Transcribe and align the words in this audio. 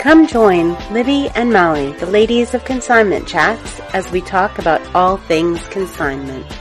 Come 0.00 0.26
join 0.26 0.78
Libby 0.94 1.28
and 1.34 1.52
Molly, 1.52 1.92
the 1.92 2.06
ladies 2.06 2.54
of 2.54 2.64
Consignment 2.64 3.28
Chats, 3.28 3.80
as 3.92 4.10
we 4.10 4.22
talk 4.22 4.58
about 4.58 4.80
all 4.94 5.18
things 5.18 5.62
consignment. 5.68 6.59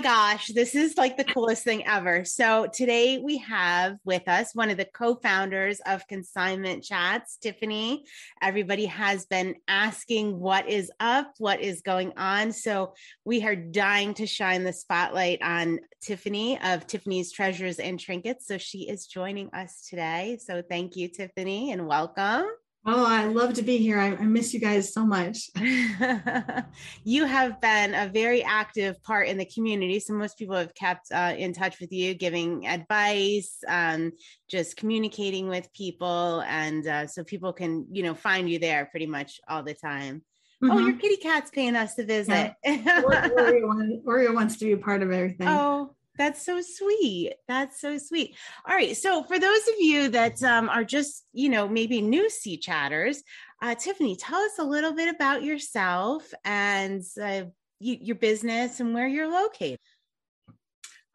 My 0.00 0.04
gosh, 0.04 0.46
this 0.46 0.74
is 0.74 0.96
like 0.96 1.18
the 1.18 1.24
coolest 1.24 1.62
thing 1.62 1.86
ever. 1.86 2.24
So, 2.24 2.66
today 2.72 3.18
we 3.18 3.36
have 3.36 3.98
with 4.02 4.26
us 4.28 4.54
one 4.54 4.70
of 4.70 4.78
the 4.78 4.86
co 4.86 5.16
founders 5.16 5.78
of 5.84 6.08
Consignment 6.08 6.82
Chats, 6.82 7.36
Tiffany. 7.36 8.06
Everybody 8.40 8.86
has 8.86 9.26
been 9.26 9.56
asking 9.68 10.40
what 10.40 10.70
is 10.70 10.90
up, 11.00 11.34
what 11.36 11.60
is 11.60 11.82
going 11.82 12.14
on. 12.16 12.52
So, 12.52 12.94
we 13.26 13.44
are 13.44 13.54
dying 13.54 14.14
to 14.14 14.26
shine 14.26 14.64
the 14.64 14.72
spotlight 14.72 15.42
on 15.42 15.80
Tiffany 16.00 16.58
of 16.62 16.86
Tiffany's 16.86 17.30
Treasures 17.30 17.78
and 17.78 18.00
Trinkets. 18.00 18.46
So, 18.46 18.56
she 18.56 18.88
is 18.88 19.04
joining 19.04 19.50
us 19.52 19.86
today. 19.86 20.38
So, 20.40 20.62
thank 20.62 20.96
you, 20.96 21.08
Tiffany, 21.08 21.72
and 21.72 21.86
welcome. 21.86 22.46
Oh, 22.86 23.04
I 23.04 23.26
love 23.26 23.54
to 23.54 23.62
be 23.62 23.76
here. 23.76 23.98
I, 23.98 24.12
I 24.12 24.24
miss 24.24 24.54
you 24.54 24.60
guys 24.60 24.94
so 24.94 25.04
much. 25.04 25.50
you 27.04 27.26
have 27.26 27.60
been 27.60 27.94
a 27.94 28.08
very 28.08 28.42
active 28.42 29.02
part 29.02 29.28
in 29.28 29.36
the 29.36 29.44
community. 29.44 30.00
So 30.00 30.14
most 30.14 30.38
people 30.38 30.56
have 30.56 30.74
kept 30.74 31.12
uh, 31.12 31.34
in 31.36 31.52
touch 31.52 31.78
with 31.78 31.92
you, 31.92 32.14
giving 32.14 32.66
advice, 32.66 33.58
um, 33.68 34.12
just 34.48 34.78
communicating 34.78 35.46
with 35.46 35.70
people, 35.74 36.42
and 36.46 36.86
uh, 36.86 37.06
so 37.06 37.22
people 37.22 37.52
can, 37.52 37.86
you 37.92 38.02
know, 38.02 38.14
find 38.14 38.48
you 38.48 38.58
there 38.58 38.86
pretty 38.86 39.06
much 39.06 39.40
all 39.46 39.62
the 39.62 39.74
time. 39.74 40.22
Mm-hmm. 40.62 40.70
Oh, 40.70 40.78
your 40.78 40.96
kitty 40.96 41.16
cat's 41.16 41.50
paying 41.50 41.76
us 41.76 41.94
to 41.96 42.06
visit. 42.06 42.54
Yeah. 42.64 43.02
Oreo, 43.02 44.02
Oreo 44.06 44.34
wants 44.34 44.56
to 44.56 44.64
be 44.64 44.72
a 44.72 44.78
part 44.78 45.02
of 45.02 45.10
everything. 45.10 45.48
Oh, 45.48 45.94
that's 46.20 46.44
so 46.44 46.60
sweet. 46.60 47.32
That's 47.48 47.80
so 47.80 47.96
sweet. 47.96 48.36
All 48.68 48.74
right. 48.74 48.94
So, 48.94 49.22
for 49.24 49.38
those 49.38 49.68
of 49.68 49.74
you 49.78 50.10
that 50.10 50.42
um, 50.42 50.68
are 50.68 50.84
just, 50.84 51.24
you 51.32 51.48
know, 51.48 51.66
maybe 51.66 52.02
new 52.02 52.28
C 52.28 52.58
chatters, 52.58 53.22
uh, 53.62 53.74
Tiffany, 53.74 54.16
tell 54.16 54.38
us 54.38 54.58
a 54.58 54.64
little 54.64 54.92
bit 54.92 55.12
about 55.14 55.42
yourself 55.42 56.30
and 56.44 57.02
uh, 57.22 57.44
you, 57.78 57.96
your 58.02 58.16
business 58.16 58.80
and 58.80 58.92
where 58.92 59.08
you're 59.08 59.32
located. 59.32 59.78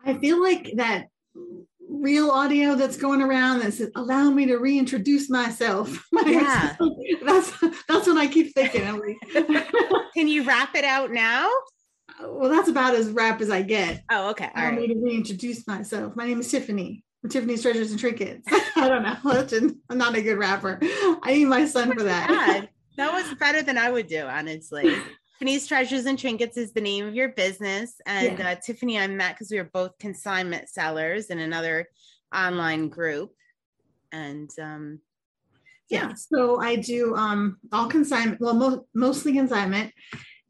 I 0.03 0.15
feel 0.15 0.41
like 0.41 0.71
that 0.77 1.05
real 1.87 2.31
audio 2.31 2.73
that's 2.73 2.97
going 2.97 3.21
around 3.21 3.59
that 3.59 3.73
says, 3.73 3.91
allow 3.95 4.31
me 4.31 4.47
to 4.47 4.57
reintroduce 4.57 5.29
myself. 5.29 6.03
Yeah. 6.25 6.75
that's 7.25 7.51
that's 7.87 8.07
what 8.07 8.17
I 8.17 8.25
keep 8.25 8.55
thinking. 8.55 9.17
Can 10.15 10.27
you 10.27 10.43
wrap 10.43 10.75
it 10.75 10.83
out 10.83 11.11
now? 11.11 11.49
Well, 12.21 12.49
that's 12.49 12.69
about 12.69 12.95
as 12.95 13.09
rap 13.09 13.41
as 13.41 13.49
I 13.49 13.61
get. 13.61 14.03
Oh, 14.11 14.29
okay. 14.29 14.45
All 14.45 14.51
I 14.55 14.69
right. 14.69 14.79
need 14.79 14.87
to 14.87 14.95
reintroduce 14.95 15.67
myself. 15.67 16.15
My 16.15 16.25
name 16.25 16.39
is 16.39 16.49
Tiffany. 16.49 17.03
Tiffany's 17.29 17.61
Treasures 17.61 17.91
and 17.91 17.99
Trinkets. 17.99 18.47
I 18.75 18.87
don't 18.87 19.03
know. 19.03 19.77
I'm 19.89 19.97
not 19.97 20.15
a 20.15 20.21
good 20.21 20.37
rapper. 20.37 20.79
I 20.81 21.33
need 21.33 21.45
my 21.45 21.65
son 21.65 21.93
for 21.93 22.03
that. 22.03 22.29
Bad. 22.29 22.69
That 22.97 23.11
was 23.11 23.37
better 23.37 23.61
than 23.61 23.77
I 23.77 23.91
would 23.91 24.07
do, 24.07 24.25
honestly. 24.25 24.95
Tiffany's 25.37 25.67
Treasures 25.67 26.05
and 26.05 26.17
Trinkets 26.17 26.55
is 26.55 26.71
the 26.71 26.79
name 26.79 27.05
of 27.05 27.13
your 27.13 27.27
business. 27.27 27.95
And 28.05 28.39
yeah. 28.39 28.51
uh, 28.51 28.55
Tiffany, 28.55 28.97
I 28.97 29.05
met 29.07 29.35
because 29.35 29.51
we 29.51 29.57
were 29.57 29.69
both 29.73 29.97
consignment 29.99 30.69
sellers 30.69 31.25
in 31.25 31.39
another 31.39 31.89
online 32.33 32.87
group. 32.87 33.33
And 34.13 34.49
um, 34.61 35.01
yeah. 35.89 36.07
yeah. 36.07 36.13
so 36.13 36.61
I 36.61 36.77
do 36.77 37.13
um, 37.17 37.57
all 37.73 37.87
consignment, 37.87 38.39
well, 38.39 38.53
mo- 38.53 38.87
mostly 38.93 39.33
consignment 39.33 39.91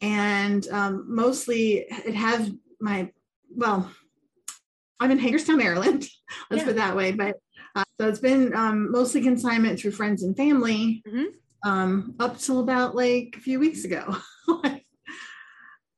and 0.02 0.68
um, 0.70 1.06
mostly 1.08 1.86
it 1.90 2.16
has 2.16 2.52
my 2.80 3.10
well 3.50 3.90
i'm 5.00 5.12
in 5.12 5.20
hagerstown 5.20 5.58
maryland 5.58 6.06
let's 6.50 6.62
yeah. 6.62 6.64
put 6.64 6.72
it 6.72 6.76
that 6.76 6.96
way 6.96 7.12
but 7.12 7.38
uh, 7.76 7.84
so 8.00 8.08
it's 8.08 8.20
been 8.20 8.56
um, 8.56 8.92
mostly 8.92 9.22
consignment 9.22 9.80
through 9.80 9.92
friends 9.92 10.24
and 10.24 10.38
family 10.38 11.04
mm-hmm. 11.08 11.70
um, 11.70 12.16
up 12.20 12.38
till 12.38 12.60
about 12.60 12.96
like 12.96 13.36
a 13.38 13.42
few 13.42 13.60
weeks 13.60 13.84
ago 13.84 14.16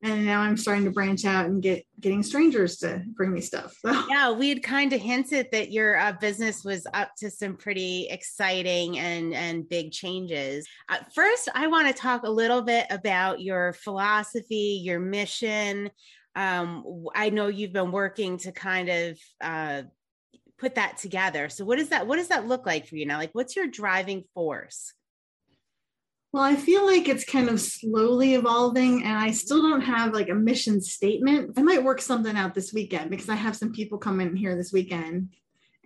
and 0.04 0.26
now 0.26 0.42
I'm 0.42 0.58
starting 0.58 0.86
to 0.86 0.92
branch 0.92 1.26
out 1.26 1.46
and 1.46 1.62
get 1.62 1.84
getting 2.00 2.22
strangers 2.22 2.78
to 2.78 3.04
bring 3.16 3.34
me 3.34 3.42
stuff. 3.42 3.76
So. 3.80 4.06
Yeah, 4.10 4.32
we 4.32 4.50
had 4.50 4.62
kind 4.62 4.94
of 4.94 5.02
hinted 5.02 5.48
that 5.52 5.72
your 5.72 5.98
uh, 5.98 6.14
business 6.14 6.64
was 6.64 6.86
up 6.94 7.10
to 7.18 7.32
some 7.32 7.56
pretty 7.56 8.08
exciting 8.10 9.00
and 9.00 9.34
and 9.34 9.68
big 9.68 9.92
changes. 9.92 10.68
Uh, 10.88 10.98
first, 11.16 11.50
I 11.56 11.68
want 11.68 11.88
to 11.88 11.94
talk 11.94 12.24
a 12.24 12.30
little 12.30 12.62
bit 12.62 12.86
about 12.92 13.42
your 13.42 13.74
philosophy, 13.74 14.82
your 14.84 15.00
mission. 15.00 15.90
Um, 16.36 17.06
I 17.16 17.32
know 17.32 17.48
you've 17.48 17.74
been 17.74 17.92
working 17.92 18.38
to 18.40 18.52
kind 18.52 18.90
of 18.90 19.20
uh, 19.42 19.82
put 20.60 20.76
that 20.76 20.98
together. 20.98 21.50
So, 21.50 21.66
what 21.66 21.80
does 21.80 21.90
that 21.90 22.06
what 22.06 22.18
does 22.18 22.28
that 22.28 22.48
look 22.48 22.68
like 22.68 22.88
for 22.88 22.98
you 22.98 23.08
now? 23.08 23.18
Like, 23.18 23.34
what's 23.34 23.56
your 23.56 23.68
driving 23.68 24.26
force? 24.36 24.94
Well, 26.38 26.46
I 26.46 26.56
feel 26.56 26.86
like 26.86 27.08
it's 27.08 27.26
kind 27.26 27.50
of 27.50 27.60
slowly 27.60 28.36
evolving, 28.36 29.02
and 29.02 29.18
I 29.18 29.32
still 29.32 29.60
don't 29.60 29.82
have 29.82 30.14
like 30.14 30.30
a 30.30 30.36
mission 30.36 30.80
statement. 30.82 31.54
I 31.58 31.64
might 31.64 31.84
work 31.84 32.00
something 32.00 32.38
out 32.38 32.54
this 32.54 32.72
weekend 32.72 33.10
because 33.10 33.28
I 33.28 33.34
have 33.34 33.56
some 33.56 33.74
people 33.74 33.98
coming 33.98 34.36
here 34.36 34.56
this 34.56 34.72
weekend 34.72 35.30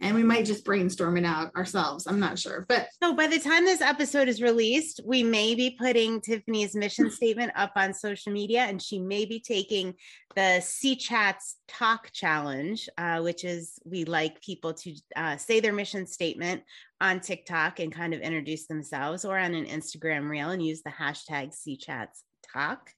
and 0.02 0.16
we 0.16 0.24
might 0.24 0.46
just 0.46 0.66
brainstorm 0.66 1.16
it 1.18 1.26
out 1.26 1.56
ourselves. 1.56 2.08
I'm 2.08 2.20
not 2.20 2.40
sure. 2.40 2.66
But 2.68 2.88
so 3.02 3.14
by 3.14 3.28
the 3.28 3.40
time 3.40 3.66
this 3.66 3.82
episode 3.82 4.28
is 4.28 4.42
released, 4.42 5.00
we 5.06 5.24
may 5.24 5.54
be 5.54 5.78
putting 5.80 6.20
Tiffany's 6.20 6.76
mission 6.76 7.12
statement 7.12 7.52
up 7.56 7.72
on 7.76 7.94
social 7.94 8.34
media, 8.34 8.62
and 8.62 8.82
she 8.82 9.00
may 9.00 9.26
be 9.26 9.40
taking 9.40 9.94
the 10.36 10.60
C 10.62 10.96
Chats 10.96 11.58
Talk 11.68 12.12
Challenge, 12.12 12.90
uh, 12.98 13.22
which 13.22 13.44
is 13.44 13.80
we 13.86 14.06
like 14.06 14.42
people 14.42 14.74
to 14.74 14.96
uh, 15.16 15.38
say 15.38 15.60
their 15.60 15.74
mission 15.74 16.08
statement 16.08 16.64
on 17.00 17.20
TikTok 17.20 17.80
and 17.80 17.94
kind 17.94 18.14
of 18.14 18.22
introduce 18.22 18.66
themselves, 18.66 19.24
or 19.24 19.38
on 19.38 19.54
an 19.54 19.66
Instagram 19.66 20.30
reel 20.30 20.50
and 20.50 20.66
use 20.66 20.82
the 20.82 20.90
hashtag 20.90 21.54
C 21.54 21.78
Chats 21.78 22.24
Talk. 22.52 22.90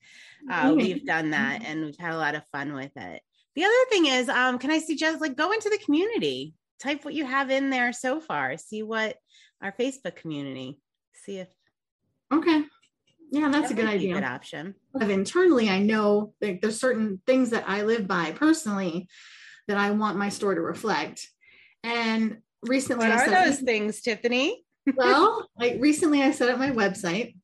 Uh, 0.49 0.73
we've 0.75 1.05
done 1.05 1.31
that, 1.31 1.63
and 1.65 1.83
we've 1.83 1.99
had 1.99 2.13
a 2.13 2.17
lot 2.17 2.35
of 2.35 2.43
fun 2.53 2.73
with 2.73 2.91
it. 2.95 3.21
The 3.55 3.65
other 3.65 3.73
thing 3.89 4.05
is, 4.07 4.29
um, 4.29 4.57
can 4.57 4.71
I 4.71 4.79
suggest 4.79 5.21
like 5.21 5.35
go 5.35 5.51
into 5.51 5.69
the 5.69 5.77
community? 5.77 6.53
Type 6.79 7.05
what 7.05 7.13
you 7.13 7.25
have 7.25 7.49
in 7.49 7.69
there 7.69 7.93
so 7.93 8.19
far. 8.19 8.57
See 8.57 8.83
what 8.83 9.15
our 9.61 9.71
Facebook 9.71 10.15
community. 10.15 10.79
See 11.13 11.37
if 11.37 11.47
okay. 12.31 12.63
Yeah, 13.31 13.49
that's 13.49 13.69
that 13.69 13.71
a 13.71 13.81
good 13.81 13.89
idea. 13.89 14.11
A 14.11 14.19
good 14.19 14.23
option. 14.23 14.75
Internally, 15.01 15.69
I 15.69 15.79
know 15.79 16.33
that 16.39 16.61
there's 16.61 16.79
certain 16.79 17.19
things 17.25 17.49
that 17.49 17.63
I 17.67 17.81
live 17.81 18.07
by 18.07 18.31
personally 18.31 19.07
that 19.67 19.77
I 19.77 19.91
want 19.91 20.17
my 20.17 20.29
store 20.29 20.53
to 20.53 20.61
reflect. 20.61 21.27
And 21.83 22.37
recently, 22.61 23.07
what 23.07 23.17
I 23.17 23.25
are 23.25 23.45
those 23.45 23.59
things, 23.59 24.01
Tiffany? 24.01 24.63
well, 24.95 25.49
like 25.57 25.77
recently, 25.79 26.21
I 26.21 26.31
set 26.31 26.49
up 26.49 26.59
my 26.59 26.71
website, 26.71 27.35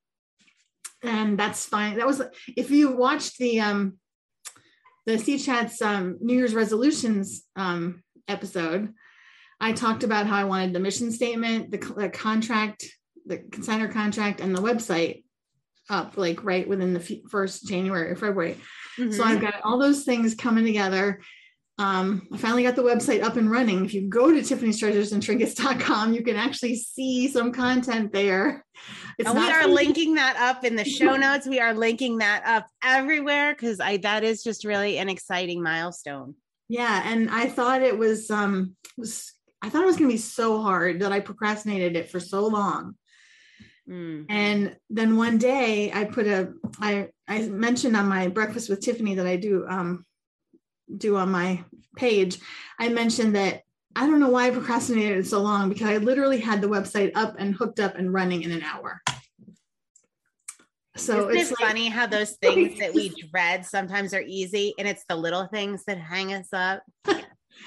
and 1.01 1.39
that's 1.39 1.65
fine. 1.65 1.97
That 1.97 2.07
was 2.07 2.21
if 2.55 2.69
you 2.69 2.95
watched 2.95 3.37
the 3.37 3.61
um 3.61 3.97
the 5.05 5.17
C 5.17 5.39
Chats 5.39 5.81
um, 5.81 6.17
New 6.21 6.35
Year's 6.35 6.53
resolutions 6.53 7.45
um 7.55 8.03
episode, 8.27 8.93
I 9.59 9.73
talked 9.73 10.03
about 10.03 10.27
how 10.27 10.37
I 10.37 10.45
wanted 10.45 10.73
the 10.73 10.79
mission 10.79 11.11
statement, 11.11 11.71
the, 11.71 11.77
the 11.77 12.09
contract, 12.09 12.85
the 13.25 13.39
consigner 13.39 13.91
contract, 13.91 14.39
and 14.39 14.55
the 14.55 14.61
website 14.61 15.23
up 15.89 16.17
like 16.17 16.43
right 16.43 16.67
within 16.67 16.93
the 16.93 17.01
f- 17.01 17.29
first 17.29 17.67
January 17.67 18.11
or 18.11 18.15
February. 18.15 18.57
Mm-hmm. 18.97 19.11
So 19.11 19.23
I've 19.23 19.41
got 19.41 19.61
all 19.63 19.79
those 19.79 20.03
things 20.03 20.35
coming 20.35 20.65
together. 20.65 21.21
Um, 21.79 22.27
I 22.33 22.37
finally 22.37 22.63
got 22.63 22.75
the 22.75 22.83
website 22.83 23.23
up 23.23 23.37
and 23.37 23.49
running. 23.49 23.85
If 23.85 23.93
you 23.93 24.09
go 24.09 24.31
to 24.31 24.43
Tiffany's 24.43 24.77
Treasures 24.77 25.13
and 25.13 25.23
Trinkets.com, 25.23 26.13
you 26.13 26.23
can 26.23 26.35
actually 26.35 26.75
see 26.75 27.29
some 27.29 27.53
content 27.53 28.11
there. 28.11 28.65
It's 29.17 29.31
we 29.31 29.49
are 29.49 29.65
linking 29.65 30.15
that 30.15 30.35
up 30.35 30.65
in 30.65 30.75
the 30.75 30.83
show 30.97 31.15
notes. 31.15 31.47
We 31.47 31.61
are 31.61 31.73
linking 31.73 32.17
that 32.17 32.43
up 32.45 32.67
everywhere 32.83 33.53
because 33.53 33.79
I 33.79 33.97
that 33.97 34.25
is 34.25 34.43
just 34.43 34.65
really 34.65 34.97
an 34.97 35.07
exciting 35.07 35.63
milestone. 35.63 36.35
Yeah, 36.67 37.01
and 37.05 37.29
I 37.29 37.47
thought 37.47 37.81
it 37.81 37.97
was 37.97 38.29
um 38.29 38.75
was 38.97 39.33
I 39.61 39.69
thought 39.69 39.83
it 39.83 39.87
was 39.87 39.97
going 39.97 40.09
to 40.09 40.13
be 40.13 40.21
so 40.21 40.61
hard 40.61 41.01
that 41.01 41.11
I 41.11 41.19
procrastinated 41.19 41.95
it 41.95 42.09
for 42.09 42.19
so 42.19 42.47
long. 42.47 42.95
Mm. 43.89 44.25
And 44.29 44.77
then 44.89 45.17
one 45.17 45.37
day 45.37 45.91
I 45.91 46.05
put 46.05 46.27
a 46.27 46.53
I 46.79 47.09
I 47.27 47.47
mentioned 47.47 47.95
on 47.95 48.07
my 48.07 48.27
breakfast 48.27 48.69
with 48.69 48.81
Tiffany 48.81 49.15
that 49.15 49.25
I 49.25 49.35
do 49.35 49.65
um 49.67 50.05
do 50.95 51.17
on 51.17 51.31
my 51.31 51.63
page. 51.95 52.37
I 52.77 52.89
mentioned 52.89 53.35
that 53.35 53.63
I 53.95 54.05
don't 54.05 54.19
know 54.19 54.29
why 54.29 54.47
I 54.47 54.51
procrastinated 54.51 55.17
it 55.17 55.27
so 55.27 55.41
long 55.41 55.69
because 55.69 55.89
I 55.89 55.97
literally 55.97 56.39
had 56.39 56.61
the 56.61 56.69
website 56.69 57.11
up 57.15 57.35
and 57.39 57.55
hooked 57.55 57.79
up 57.79 57.95
and 57.95 58.13
running 58.13 58.43
in 58.43 58.51
an 58.51 58.61
hour. 58.61 59.01
So 60.95 61.29
Isn't 61.29 61.37
it's 61.37 61.51
it 61.51 61.59
like, 61.59 61.69
funny 61.69 61.89
how 61.89 62.05
those 62.05 62.37
things 62.41 62.79
that 62.79 62.93
we 62.93 63.09
dread 63.31 63.65
sometimes 63.65 64.13
are 64.13 64.21
easy 64.21 64.75
and 64.77 64.87
it's 64.87 65.05
the 65.09 65.15
little 65.15 65.47
things 65.47 65.83
that 65.85 65.97
hang 65.97 66.33
us 66.33 66.49
up. 66.53 66.83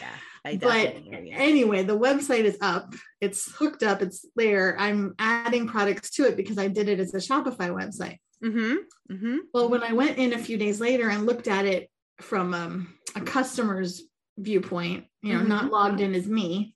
Yeah 0.00 0.08
but 0.44 0.97
anyway, 1.31 1.85
the 1.85 1.99
website 1.99 2.44
is 2.44 2.59
up. 2.61 2.94
It's 3.21 3.53
hooked 3.55 3.83
up. 3.83 4.03
It's 4.03 4.27
there. 4.35 4.77
I'm 4.79 5.15
adding 5.19 5.69
products 5.69 6.11
to 6.11 6.27
it 6.27 6.37
because 6.37 6.59
I 6.59 6.69
did 6.69 6.89
it 6.89 7.00
as 7.00 7.15
a 7.15 7.19
Shopify 7.19 7.71
website. 7.71 8.19
Mm-hmm. 8.44 9.15
Mm-hmm. 9.15 9.37
Well, 9.55 9.69
when 9.69 9.83
I 9.83 9.93
went 9.93 10.19
in 10.19 10.33
a 10.33 10.39
few 10.39 10.59
days 10.59 10.81
later 10.81 11.09
and 11.09 11.27
looked 11.27 11.47
at 11.47 11.65
it 11.65 11.89
from 12.21 12.55
um, 12.55 12.94
a 13.15 13.21
customer's 13.21 14.03
viewpoint, 14.37 15.05
you 15.23 15.33
know, 15.33 15.41
mm-hmm. 15.41 15.49
not 15.49 15.71
logged 15.71 16.00
in 16.00 16.15
as 16.15 16.27
me, 16.27 16.75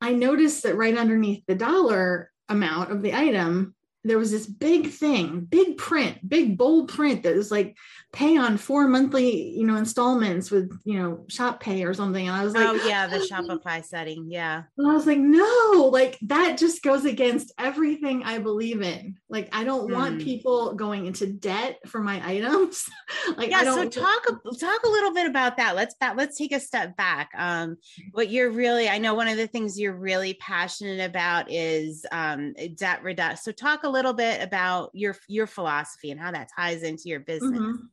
I 0.00 0.12
noticed 0.12 0.62
that 0.62 0.76
right 0.76 0.96
underneath 0.96 1.44
the 1.46 1.54
dollar, 1.54 2.30
amount 2.48 2.92
of 2.92 3.02
the 3.02 3.14
item, 3.14 3.74
there 4.04 4.18
was 4.18 4.30
this 4.30 4.46
big 4.46 4.90
thing, 4.90 5.40
big 5.40 5.78
print, 5.78 6.28
big 6.28 6.58
bold 6.58 6.88
print 6.88 7.22
that 7.22 7.34
was 7.34 7.50
like 7.50 7.76
pay 8.12 8.36
on 8.36 8.58
four 8.58 8.86
monthly, 8.86 9.50
you 9.50 9.66
know, 9.66 9.76
installments 9.76 10.50
with, 10.50 10.70
you 10.84 11.02
know, 11.02 11.24
shop 11.28 11.58
pay 11.58 11.84
or 11.84 11.94
something. 11.94 12.28
And 12.28 12.36
I 12.36 12.44
was 12.44 12.54
like, 12.54 12.68
oh 12.68 12.86
yeah, 12.86 13.06
the 13.06 13.18
Shopify 13.18 13.82
setting. 13.82 14.30
Yeah. 14.30 14.64
And 14.76 14.88
I 14.88 14.92
was 14.92 15.06
like, 15.06 15.18
no, 15.18 15.90
like 15.90 16.18
that 16.22 16.58
just 16.58 16.82
goes 16.82 17.06
against 17.06 17.52
everything 17.58 18.22
I 18.22 18.38
believe 18.38 18.82
in. 18.82 19.16
Like, 19.30 19.48
I 19.52 19.64
don't 19.64 19.90
mm. 19.90 19.94
want 19.94 20.14
hmm. 20.16 20.24
people 20.24 20.74
going 20.74 21.06
into 21.06 21.26
debt 21.26 21.78
for 21.86 22.00
my 22.00 22.24
items. 22.24 22.88
like, 23.36 23.50
yeah. 23.50 23.64
so 23.64 23.88
talk, 23.88 24.24
talk 24.60 24.82
a 24.84 24.88
little 24.88 25.12
bit 25.12 25.26
about 25.26 25.56
that. 25.56 25.74
Let's 25.74 25.94
let's 26.14 26.36
take 26.36 26.52
a 26.52 26.60
step 26.60 26.96
back. 26.96 27.30
Um, 27.36 27.78
what 28.12 28.30
you're 28.30 28.50
really, 28.50 28.88
I 28.88 28.98
know 28.98 29.14
one 29.14 29.28
of 29.28 29.38
the 29.38 29.48
things 29.48 29.80
you're 29.80 29.96
really 29.96 30.34
passionate 30.34 31.04
about 31.04 31.50
is 31.50 32.04
um, 32.12 32.54
debt 32.76 33.02
reduction. 33.02 33.38
So 33.38 33.50
talk 33.50 33.82
a 33.82 33.93
little 33.94 34.12
bit 34.12 34.42
about 34.42 34.90
your, 34.92 35.16
your 35.28 35.46
philosophy 35.46 36.10
and 36.10 36.20
how 36.20 36.32
that 36.32 36.50
ties 36.54 36.82
into 36.82 37.08
your 37.08 37.20
business. 37.20 37.60
Mm-hmm. 37.60 37.86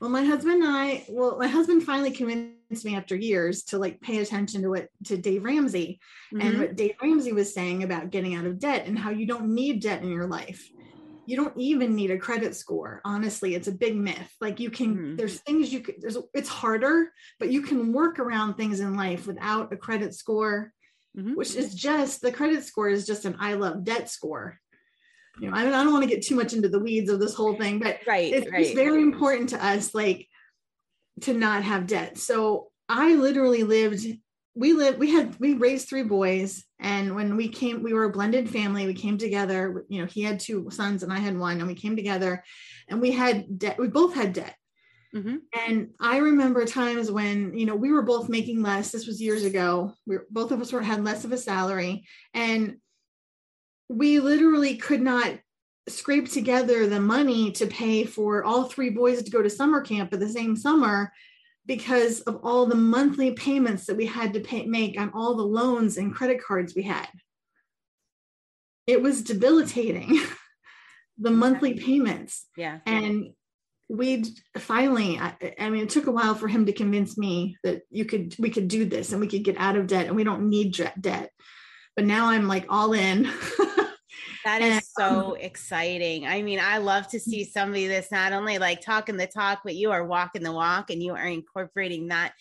Well, 0.00 0.08
my 0.08 0.24
husband 0.24 0.62
and 0.62 0.72
I, 0.72 1.04
well, 1.10 1.36
my 1.38 1.46
husband 1.46 1.82
finally 1.82 2.10
convinced 2.10 2.86
me 2.86 2.96
after 2.96 3.14
years 3.14 3.64
to 3.64 3.78
like 3.78 4.00
pay 4.00 4.18
attention 4.18 4.62
to 4.62 4.70
what 4.70 4.88
to 5.04 5.18
Dave 5.18 5.44
Ramsey 5.44 6.00
mm-hmm. 6.32 6.46
and 6.46 6.58
what 6.58 6.76
Dave 6.76 6.94
Ramsey 7.02 7.32
was 7.32 7.52
saying 7.52 7.82
about 7.82 8.10
getting 8.10 8.34
out 8.34 8.46
of 8.46 8.58
debt 8.58 8.86
and 8.86 8.98
how 8.98 9.10
you 9.10 9.26
don't 9.26 9.54
need 9.54 9.82
debt 9.82 10.02
in 10.02 10.08
your 10.08 10.26
life. 10.26 10.66
You 11.26 11.36
don't 11.36 11.56
even 11.58 11.94
need 11.94 12.10
a 12.10 12.18
credit 12.18 12.56
score. 12.56 13.02
Honestly, 13.04 13.54
it's 13.54 13.68
a 13.68 13.72
big 13.72 13.94
myth. 13.94 14.34
Like 14.40 14.58
you 14.58 14.70
can, 14.70 14.96
mm-hmm. 14.96 15.16
there's 15.16 15.38
things 15.40 15.70
you 15.70 15.80
could, 15.80 15.96
there's, 16.00 16.16
it's 16.32 16.48
harder, 16.48 17.12
but 17.38 17.52
you 17.52 17.60
can 17.60 17.92
work 17.92 18.18
around 18.18 18.54
things 18.54 18.80
in 18.80 18.96
life 18.96 19.26
without 19.26 19.70
a 19.70 19.76
credit 19.76 20.14
score, 20.14 20.72
mm-hmm. 21.14 21.34
which 21.34 21.54
is 21.54 21.74
just 21.74 22.22
the 22.22 22.32
credit 22.32 22.64
score 22.64 22.88
is 22.88 23.06
just 23.06 23.26
an 23.26 23.36
I 23.38 23.52
love 23.52 23.84
debt 23.84 24.08
score 24.08 24.58
you 25.40 25.50
know, 25.50 25.56
I 25.56 25.64
don't, 25.64 25.74
I 25.74 25.82
don't 25.82 25.92
want 25.92 26.04
to 26.04 26.10
get 26.10 26.24
too 26.24 26.36
much 26.36 26.52
into 26.52 26.68
the 26.68 26.78
weeds 26.78 27.10
of 27.10 27.18
this 27.18 27.34
whole 27.34 27.56
thing, 27.56 27.78
but 27.78 27.98
right, 28.06 28.32
it's, 28.32 28.50
right. 28.50 28.60
it's 28.60 28.74
very 28.74 29.02
important 29.02 29.48
to 29.50 29.64
us, 29.64 29.94
like 29.94 30.28
to 31.22 31.32
not 31.32 31.62
have 31.62 31.86
debt. 31.86 32.18
So 32.18 32.68
I 32.88 33.14
literally 33.14 33.62
lived, 33.62 34.06
we 34.54 34.72
lived, 34.72 34.98
we 34.98 35.10
had, 35.10 35.38
we 35.40 35.54
raised 35.54 35.88
three 35.88 36.02
boys. 36.02 36.64
And 36.78 37.14
when 37.14 37.36
we 37.36 37.48
came, 37.48 37.82
we 37.82 37.92
were 37.92 38.04
a 38.04 38.10
blended 38.10 38.50
family. 38.50 38.86
We 38.86 38.94
came 38.94 39.18
together, 39.18 39.84
you 39.88 40.00
know, 40.00 40.06
he 40.06 40.22
had 40.22 40.40
two 40.40 40.68
sons 40.70 41.02
and 41.02 41.12
I 41.12 41.18
had 41.18 41.38
one, 41.38 41.58
and 41.58 41.68
we 41.68 41.74
came 41.74 41.96
together 41.96 42.42
and 42.88 43.00
we 43.00 43.10
had 43.10 43.58
debt. 43.58 43.78
We 43.78 43.88
both 43.88 44.14
had 44.14 44.32
debt. 44.32 44.56
Mm-hmm. 45.14 45.36
And 45.66 45.90
I 46.00 46.18
remember 46.18 46.64
times 46.64 47.10
when, 47.10 47.56
you 47.58 47.66
know, 47.66 47.74
we 47.74 47.92
were 47.92 48.02
both 48.02 48.28
making 48.28 48.62
less. 48.62 48.92
This 48.92 49.06
was 49.06 49.20
years 49.20 49.44
ago. 49.44 49.92
We 50.06 50.18
were, 50.18 50.26
both 50.30 50.52
of 50.52 50.60
us 50.60 50.72
were 50.72 50.82
had 50.82 51.04
less 51.04 51.24
of 51.24 51.32
a 51.32 51.36
salary. 51.36 52.06
And 52.32 52.76
we 53.90 54.20
literally 54.20 54.76
could 54.76 55.02
not 55.02 55.32
scrape 55.88 56.30
together 56.30 56.86
the 56.86 57.00
money 57.00 57.50
to 57.50 57.66
pay 57.66 58.04
for 58.04 58.44
all 58.44 58.64
three 58.64 58.88
boys 58.88 59.20
to 59.20 59.30
go 59.30 59.42
to 59.42 59.50
summer 59.50 59.80
camp 59.80 60.12
at 60.12 60.20
the 60.20 60.28
same 60.28 60.54
summer 60.54 61.12
because 61.66 62.20
of 62.20 62.38
all 62.44 62.66
the 62.66 62.76
monthly 62.76 63.32
payments 63.32 63.86
that 63.86 63.96
we 63.96 64.06
had 64.06 64.32
to 64.32 64.40
pay, 64.40 64.64
make 64.64 64.98
on 64.98 65.10
all 65.12 65.34
the 65.34 65.42
loans 65.42 65.96
and 65.96 66.14
credit 66.14 66.40
cards 66.40 66.74
we 66.76 66.82
had. 66.82 67.08
It 68.86 69.02
was 69.02 69.24
debilitating, 69.24 70.20
the 71.18 71.32
monthly 71.32 71.74
payments. 71.74 72.46
Yeah. 72.56 72.78
And 72.86 73.30
we 73.88 74.24
finally, 74.56 75.18
I, 75.18 75.34
I, 75.58 75.68
mean, 75.68 75.82
it 75.82 75.90
took 75.90 76.06
a 76.06 76.12
while 76.12 76.36
for 76.36 76.46
him 76.46 76.66
to 76.66 76.72
convince 76.72 77.18
me 77.18 77.56
that 77.64 77.82
you 77.90 78.04
could, 78.04 78.36
we 78.38 78.50
could 78.50 78.68
do 78.68 78.84
this 78.84 79.10
and 79.10 79.20
we 79.20 79.26
could 79.26 79.42
get 79.42 79.58
out 79.58 79.76
of 79.76 79.88
debt 79.88 80.06
and 80.06 80.14
we 80.14 80.22
don't 80.22 80.48
need 80.48 80.80
debt. 81.00 81.32
But 81.96 82.04
now 82.04 82.26
I'm 82.26 82.46
like 82.46 82.66
all 82.68 82.92
in. 82.92 83.28
That 84.44 84.62
is 84.62 84.88
so 84.98 85.34
exciting. 85.34 86.26
I 86.26 86.42
mean, 86.42 86.60
I 86.60 86.78
love 86.78 87.08
to 87.08 87.20
see 87.20 87.44
somebody 87.44 87.86
that's 87.86 88.10
not 88.10 88.32
only 88.32 88.58
like 88.58 88.80
talking 88.80 89.16
the 89.16 89.26
talk, 89.26 89.60
but 89.64 89.76
you 89.76 89.90
are 89.90 90.04
walking 90.04 90.42
the 90.42 90.52
walk 90.52 90.90
and 90.90 91.02
you 91.02 91.14
are 91.14 91.26
incorporating 91.26 92.08
that 92.08 92.32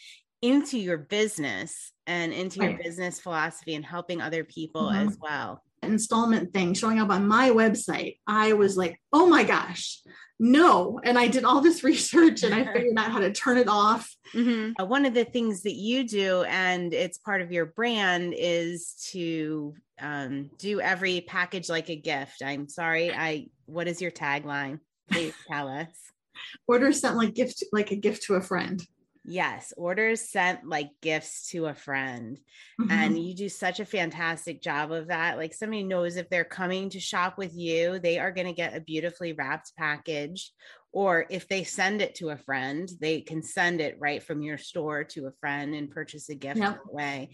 into 0.42 0.78
your 0.80 0.98
business 0.98 1.92
and 2.07 2.31
into 2.31 2.63
your 2.63 2.78
business 2.78 3.19
philosophy 3.19 3.75
and 3.75 3.86
helping 3.86 4.22
other 4.22 4.44
people 4.44 4.84
mm-hmm. 4.84 5.07
as 5.07 5.18
well. 5.22 5.62
Installment 5.89 6.53
thing 6.53 6.74
showing 6.74 7.00
up 7.00 7.09
on 7.09 7.27
my 7.27 7.50
website, 7.50 8.18
I 8.27 8.53
was 8.53 8.77
like, 8.77 9.00
oh 9.12 9.27
my 9.27 9.44
gosh, 9.44 10.01
no. 10.39 11.00
And 11.03 11.19
I 11.19 11.27
did 11.27 11.44
all 11.44 11.62
this 11.62 11.83
research 11.83 12.44
and 12.44 12.53
I 12.53 12.63
figured 12.74 12.97
out 12.97 13.12
how 13.12 13.19
to 13.19 13.31
turn 13.31 13.57
it 13.57 13.68
off. 13.68 14.09
Mm-hmm. 14.33 14.81
Uh, 14.81 14.86
one 14.86 15.06
of 15.06 15.13
the 15.13 15.25
things 15.25 15.63
that 15.63 15.75
you 15.75 16.07
do, 16.07 16.44
and 16.44 16.94
it's 16.94 17.18
part 17.18 17.41
of 17.41 17.51
your 17.51 17.65
brand, 17.65 18.33
is 18.38 18.94
to 19.12 19.75
um, 20.01 20.50
do 20.57 20.80
every 20.80 21.21
package 21.21 21.69
like 21.69 21.89
a 21.89 21.95
gift. 21.95 22.42
I'm 22.44 22.69
sorry. 22.69 23.13
I 23.13 23.47
what 23.65 23.88
is 23.88 24.01
your 24.01 24.12
tagline? 24.12 24.80
Please 25.12 25.33
tell 25.47 25.68
us. 25.68 25.88
Order 26.68 26.94
sent 26.94 27.18
like 27.18 27.33
gift 27.35 27.63
like 27.74 27.92
a 27.92 27.95
gift 27.95 28.24
to 28.24 28.35
a 28.35 28.42
friend. 28.42 28.81
Yes, 29.30 29.74
orders 29.78 30.22
sent 30.22 30.68
like 30.68 30.90
gifts 31.02 31.50
to 31.52 31.68
a 31.68 31.76
friend. 31.76 32.40
Mm-hmm. 32.81 32.92
And 32.92 33.24
you 33.24 33.36
do 33.36 33.48
such 33.48 33.80
a 33.80 33.86
fantastic 33.86 34.62
job 34.62 34.92
of 34.92 35.08
that. 35.08 35.38
Like 35.38 35.54
somebody 35.54 35.84
knows 35.84 36.16
if 36.16 36.30
they're 36.30 36.44
coming 36.44 36.90
to 36.90 37.00
shop 37.00 37.38
with 37.38 37.56
you, 37.56 38.00
they 38.00 38.18
are 38.18 38.31
going 38.31 38.48
to 38.48 38.54
get 38.54 38.76
a 38.76 38.81
beautifully 38.81 39.34
wrapped 39.34 39.74
package. 39.78 40.52
Or 40.92 41.28
if 41.30 41.48
they 41.48 41.64
send 41.64 42.02
it 42.02 42.16
to 42.16 42.31
a 42.31 42.38
friend, 42.38 42.90
they 43.00 43.22
can 43.22 43.44
send 43.44 43.80
it 43.80 43.98
right 44.00 44.24
from 44.24 44.42
your 44.42 44.58
store 44.58 45.04
to 45.04 45.28
a 45.28 45.31
friend 45.40 45.76
and 45.76 45.92
purchase 45.92 46.30
a 46.30 46.36
gift 46.36 46.58
yep. 46.58 46.78
that 46.78 46.92
way. 46.92 47.30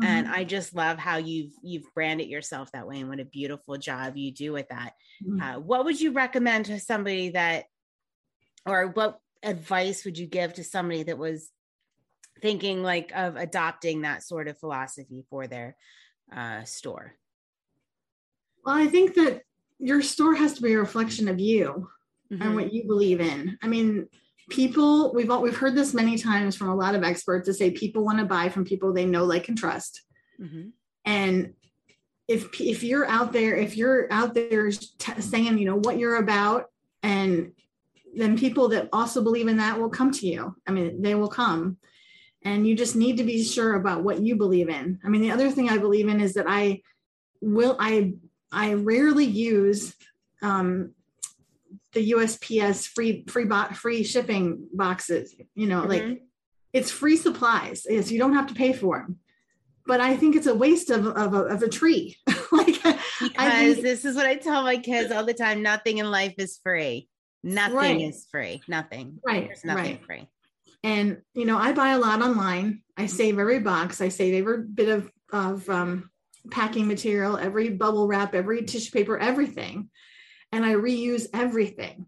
Mm-hmm. 0.00 0.06
And 0.06 0.28
I 0.28 0.44
just 0.44 0.72
love 0.76 0.98
how 0.98 1.16
you've 1.16 1.52
you've 1.64 1.92
branded 1.92 2.28
yourself 2.28 2.70
that 2.70 2.86
way 2.86 3.00
and 3.00 3.08
what 3.08 3.18
a 3.18 3.24
beautiful 3.24 3.76
job 3.76 4.16
you 4.16 4.32
do 4.32 4.52
with 4.52 4.68
that. 4.68 4.92
Mm-hmm. 5.26 5.40
Uh, 5.42 5.58
what 5.58 5.84
would 5.84 6.00
you 6.00 6.12
recommend 6.12 6.66
to 6.66 6.78
somebody 6.78 7.30
that 7.30 7.64
or 8.64 8.86
what 8.86 9.18
advice 9.42 10.04
would 10.04 10.18
you 10.18 10.26
give 10.26 10.54
to 10.54 10.64
somebody 10.64 11.02
that 11.04 11.18
was 11.18 11.50
thinking 12.40 12.82
like 12.82 13.12
of 13.14 13.36
adopting 13.36 14.02
that 14.02 14.22
sort 14.22 14.48
of 14.48 14.58
philosophy 14.58 15.24
for 15.30 15.46
their 15.46 15.76
uh, 16.34 16.64
store? 16.64 17.14
Well, 18.64 18.76
I 18.76 18.86
think 18.86 19.14
that 19.14 19.42
your 19.78 20.02
store 20.02 20.34
has 20.34 20.54
to 20.54 20.62
be 20.62 20.74
a 20.74 20.78
reflection 20.78 21.28
of 21.28 21.40
you 21.40 21.88
mm-hmm. 22.30 22.42
and 22.42 22.54
what 22.54 22.72
you 22.72 22.84
believe 22.86 23.20
in. 23.20 23.58
I 23.62 23.68
mean, 23.68 24.08
people 24.50 25.12
we've 25.14 25.30
all, 25.30 25.42
we've 25.42 25.56
heard 25.56 25.74
this 25.74 25.94
many 25.94 26.18
times 26.18 26.56
from 26.56 26.68
a 26.68 26.76
lot 26.76 26.94
of 26.94 27.02
experts 27.02 27.46
to 27.46 27.54
say 27.54 27.70
people 27.70 28.04
want 28.04 28.18
to 28.18 28.24
buy 28.24 28.48
from 28.48 28.64
people 28.64 28.92
they 28.92 29.06
know, 29.06 29.24
like, 29.24 29.48
and 29.48 29.56
trust. 29.56 30.02
Mm-hmm. 30.40 30.68
And 31.04 31.54
if 32.28 32.60
if 32.60 32.82
you're 32.82 33.06
out 33.06 33.32
there, 33.32 33.56
if 33.56 33.76
you're 33.76 34.12
out 34.12 34.34
there 34.34 34.70
t- 34.70 35.20
saying, 35.20 35.58
you 35.58 35.64
know, 35.64 35.78
what 35.78 35.98
you're 35.98 36.16
about 36.16 36.66
and 37.02 37.52
then 38.14 38.38
people 38.38 38.68
that 38.68 38.88
also 38.92 39.22
believe 39.22 39.48
in 39.48 39.58
that 39.58 39.78
will 39.78 39.90
come 39.90 40.10
to 40.12 40.26
you. 40.26 40.56
I 40.66 40.72
mean, 40.72 41.02
they 41.02 41.14
will 41.14 41.28
come. 41.28 41.78
And 42.42 42.66
you 42.66 42.74
just 42.74 42.96
need 42.96 43.18
to 43.18 43.24
be 43.24 43.44
sure 43.44 43.74
about 43.74 44.02
what 44.02 44.20
you 44.20 44.36
believe 44.36 44.68
in. 44.68 44.98
I 45.04 45.08
mean, 45.08 45.20
the 45.20 45.30
other 45.30 45.50
thing 45.50 45.68
I 45.68 45.78
believe 45.78 46.08
in 46.08 46.20
is 46.20 46.34
that 46.34 46.46
I 46.48 46.80
will 47.40 47.76
I 47.78 48.14
I 48.50 48.74
rarely 48.74 49.26
use 49.26 49.94
um, 50.42 50.94
the 51.92 52.12
USPS 52.12 52.86
free 52.86 53.24
free 53.28 53.44
bo- 53.44 53.74
free 53.74 54.04
shipping 54.04 54.68
boxes. 54.72 55.34
You 55.54 55.66
know, 55.66 55.82
mm-hmm. 55.82 55.90
like 55.90 56.22
it's 56.72 56.90
free 56.90 57.16
supplies. 57.16 57.84
Is 57.84 58.10
you 58.10 58.18
don't 58.18 58.34
have 58.34 58.46
to 58.46 58.54
pay 58.54 58.72
for 58.72 59.00
them. 59.00 59.18
But 59.86 60.00
I 60.00 60.16
think 60.16 60.34
it's 60.34 60.46
a 60.46 60.54
waste 60.54 60.88
of 60.88 61.06
of 61.08 61.34
a, 61.34 61.42
of 61.42 61.62
a 61.62 61.68
tree. 61.68 62.16
like 62.52 62.82
because 63.20 63.74
think, 63.74 63.82
this 63.82 64.06
is 64.06 64.16
what 64.16 64.26
I 64.26 64.36
tell 64.36 64.62
my 64.62 64.78
kids 64.78 65.12
all 65.12 65.26
the 65.26 65.34
time: 65.34 65.62
nothing 65.62 65.98
in 65.98 66.10
life 66.10 66.34
is 66.38 66.58
free. 66.62 67.09
Nothing 67.42 67.76
right. 67.76 68.00
is 68.00 68.26
free. 68.30 68.62
Nothing. 68.68 69.18
Right. 69.24 69.46
There's 69.46 69.64
nothing 69.64 69.84
right. 69.84 70.04
free. 70.04 70.28
And 70.82 71.18
you 71.34 71.44
know, 71.44 71.58
I 71.58 71.72
buy 71.72 71.90
a 71.90 71.98
lot 71.98 72.22
online. 72.22 72.82
I 72.96 73.06
save 73.06 73.38
every 73.38 73.60
box. 73.60 74.00
I 74.00 74.08
save 74.08 74.34
every 74.34 74.62
bit 74.62 74.88
of 74.88 75.10
of 75.32 75.68
um, 75.68 76.10
packing 76.50 76.86
material, 76.86 77.36
every 77.36 77.70
bubble 77.70 78.06
wrap, 78.06 78.34
every 78.34 78.64
tissue 78.64 78.90
paper, 78.90 79.18
everything, 79.18 79.90
and 80.52 80.64
I 80.64 80.74
reuse 80.74 81.26
everything. 81.32 82.06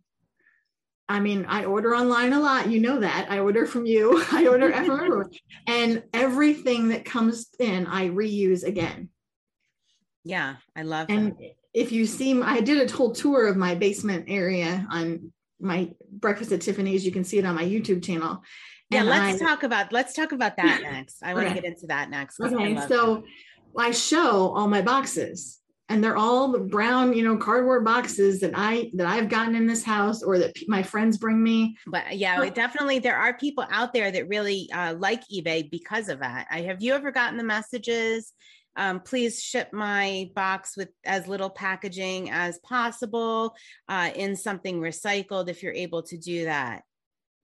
I 1.09 1.21
mean, 1.21 1.45
I 1.47 1.67
order 1.67 1.95
online 1.95 2.33
a 2.33 2.41
lot. 2.41 2.71
You 2.71 2.81
know 2.81 3.01
that. 3.01 3.31
I 3.31 3.41
order 3.41 3.67
from 3.67 3.85
you. 3.85 4.25
I 4.33 4.47
order 4.47 4.73
everyone. 4.73 5.31
And 5.67 6.05
everything 6.15 6.89
that 6.89 7.05
comes 7.05 7.49
in, 7.59 7.87
I 7.87 8.09
reuse 8.09 8.65
again. 8.65 9.11
Yeah, 10.25 10.57
I 10.77 10.83
love 10.83 11.09
and 11.11 11.33
that 11.33 11.55
if 11.75 11.93
you 11.93 12.07
see, 12.07 12.41
I 12.41 12.61
did 12.61 12.89
a 12.89 12.93
whole 12.93 13.13
tour 13.13 13.47
of 13.47 13.57
my 13.57 13.75
basement 13.75 14.27
area 14.29 14.87
on 14.91 15.33
my 15.61 15.91
breakfast 16.11 16.53
at 16.53 16.61
Tiffany's. 16.61 17.05
You 17.05 17.13
can 17.13 17.25
see 17.25 17.39
it 17.39 17.47
on 17.47 17.55
my 17.55 17.65
YouTube 17.65 18.05
channel. 18.05 18.43
Yeah, 18.91 19.01
and 19.01 19.09
let's 19.09 19.41
I, 19.41 19.47
talk 19.47 19.63
about 19.63 19.93
let's 19.93 20.13
talk 20.13 20.33
about 20.33 20.57
that 20.59 20.83
next. 20.93 21.23
I 21.23 21.35
want 21.35 21.49
to 21.49 21.55
get 21.55 21.65
into 21.65 21.87
that 21.87 22.11
next. 22.11 22.39
Okay, 22.41 22.77
I 22.77 22.87
so 22.87 23.25
that. 23.75 23.83
I 23.83 23.91
show 23.93 24.53
all 24.55 24.69
my 24.69 24.83
boxes, 24.83 25.61
and 25.89 26.05
they're 26.05 26.17
all 26.17 26.53
the 26.53 26.59
brown, 26.59 27.15
you 27.15 27.25
know, 27.25 27.39
cardboard 27.39 27.87
boxes 27.87 28.41
that 28.41 28.53
I 28.55 28.91
that 28.95 29.07
I've 29.07 29.31
gotten 29.31 29.55
in 29.55 29.67
this 29.67 29.83
house 29.83 30.23
or 30.23 30.39
that 30.39 30.55
my 30.69 30.83
friends 30.83 31.17
bring 31.17 31.43
me. 31.43 31.79
But 31.87 32.19
yeah, 32.19 32.51
definitely 32.51 32.99
there 32.99 33.17
are 33.17 33.33
people 33.33 33.65
out 33.71 33.95
there 33.95 34.11
that 34.11 34.29
really 34.29 34.71
uh, 34.75 34.95
like 34.99 35.23
eBay 35.29 35.71
because 35.71 36.11
of 36.11 36.19
that. 36.19 36.49
I 36.51 36.63
have 36.63 36.83
you 36.83 36.93
ever 36.93 37.13
gotten 37.13 37.39
the 37.39 37.45
messages 37.45 38.35
um, 38.77 39.01
please 39.01 39.43
ship 39.43 39.73
my 39.73 40.31
box 40.35 40.77
with 40.77 40.89
as 41.05 41.29
little 41.29 41.51
packaging 41.51 42.31
as 42.31 42.59
possible 42.61 43.55
uh, 43.89 44.11
in 44.15 44.37
something 44.37 44.81
recycled 44.81 45.49
if 45.49 45.63
you're 45.63 45.73
able 45.75 46.03
to 46.05 46.17
do 46.19 46.45
that. 46.47 46.83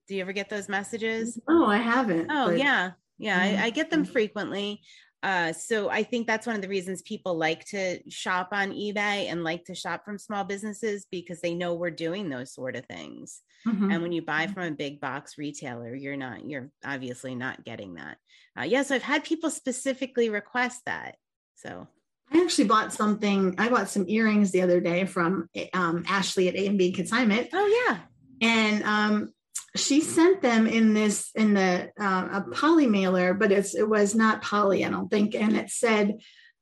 Do 0.09 0.15
you 0.15 0.23
ever 0.23 0.33
get 0.33 0.49
those 0.49 0.69
messages? 0.69 1.39
Oh, 1.49 1.67
I 1.67 1.77
haven't. 1.79 2.29
Oh, 2.31 2.47
but- 2.49 2.59
yeah. 2.59 2.93
Yeah, 3.21 3.37
I, 3.37 3.65
I 3.67 3.71
get 3.71 3.91
them 3.91 4.07
Mhm. 4.07 4.13
frequently. 4.13 4.81
Uh, 5.23 5.53
so 5.53 5.89
I 5.91 6.05
think 6.05 6.27
that's 6.27 6.47
one 6.47 6.55
of 6.55 6.63
the 6.63 6.69
reasons 6.69 7.03
people 7.03 7.35
like 7.37 7.65
to 7.67 7.99
shop 8.09 8.51
on 8.53 8.71
eBay 8.71 9.31
and 9.31 9.43
like 9.43 9.65
to 9.65 9.75
shop 9.75 10.05
from 10.05 10.17
small 10.19 10.45
businesses 10.45 11.07
because 11.11 11.41
they 11.41 11.55
know 11.55 11.75
we're 11.75 11.91
doing 11.91 12.29
those 12.29 12.53
sort 12.53 12.77
of 12.77 12.87
things. 12.87 13.41
Mhm. 13.67 13.93
And 13.93 14.03
when 14.03 14.13
you 14.13 14.23
buy 14.23 14.47
from 14.47 14.63
a 14.63 14.71
big 14.71 15.01
box 15.01 15.37
retailer, 15.37 15.93
you're 15.95 16.17
not, 16.17 16.49
you're 16.49 16.71
obviously 16.85 17.35
not 17.35 17.65
getting 17.65 17.95
that. 17.95 18.19
Uh, 18.59 18.63
yeah, 18.63 18.83
so 18.83 18.95
I've 18.95 19.03
had 19.03 19.25
people 19.25 19.51
specifically 19.51 20.31
request 20.31 20.83
that. 20.87 21.17
So 21.57 21.89
I 22.33 22.41
actually 22.41 22.69
bought 22.69 22.93
something. 22.93 23.57
I 23.59 23.69
bought 23.71 23.89
some 23.89 24.05
earrings 24.09 24.53
the 24.53 24.63
other 24.63 24.81
day 24.81 25.05
from 25.05 25.49
um, 25.75 26.05
Ashley 26.07 26.47
at 26.49 26.55
A 26.55 26.67
and 26.67 26.79
B 26.79 26.93
Consignment, 26.93 27.49
Oh 27.53 27.87
yeah. 27.89 27.99
and 28.41 28.83
um, 28.85 29.33
she 29.77 30.01
sent 30.01 30.43
them 30.43 30.67
in 30.67 30.95
this 30.95 31.31
in 31.35 31.55
the 31.55 31.91
uh, 32.01 32.29
a 32.33 32.45
poly 32.53 32.87
mailer, 32.87 33.35
but 33.35 33.53
it's 33.53 33.75
it 33.75 33.89
was 33.89 34.15
not 34.15 34.43
poly, 34.43 34.85
I 34.85 34.91
don't 34.91 35.09
think, 35.11 35.35
and 35.35 35.57
it 35.57 35.71
said 35.71 36.19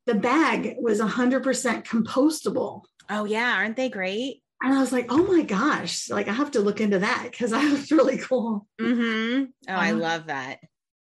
the 0.07 0.15
bag 0.15 0.77
was 0.79 1.01
hundred 1.01 1.43
percent 1.43 1.85
compostable. 1.85 2.83
Oh 3.09 3.25
yeah. 3.25 3.55
Aren't 3.57 3.77
they 3.77 3.89
great? 3.89 4.43
And 4.63 4.73
I 4.75 4.81
was 4.81 4.91
like, 4.93 5.07
oh 5.11 5.25
my 5.25 5.43
gosh, 5.43 6.09
like 6.11 6.29
I 6.29 6.33
have 6.33 6.53
to 6.53 6.61
look 6.61 6.81
into 6.81 6.99
that 7.01 7.29
because 7.31 7.51
that 7.53 7.71
was 7.71 7.91
really 7.93 8.19
cool. 8.19 8.67
Mm-hmm. 8.81 9.45
Oh, 9.69 9.73
I 9.73 9.91
Uh-huh. 9.93 10.01
love 10.01 10.27
that. 10.27 10.59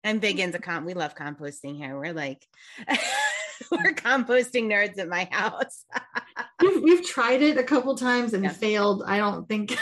I'm 0.04 0.20
big 0.20 0.40
into 0.40 0.60
comp. 0.60 0.86
We 0.86 0.94
love 0.94 1.16
composting 1.16 1.78
here. 1.78 1.98
We're 1.98 2.14
like, 2.14 2.46
we're 3.72 3.94
composting 3.94 4.66
nerds 4.66 5.00
at 5.00 5.08
my 5.10 5.28
house. 5.32 5.86
We've, 6.62 6.82
we've 6.84 7.06
tried 7.06 7.42
it 7.42 7.58
a 7.58 7.64
couple 7.64 7.96
times 7.96 8.34
and 8.34 8.44
Yeah. 8.44 8.52
failed. 8.52 9.04
I 9.06 9.18
don't 9.18 9.48
think 9.48 9.78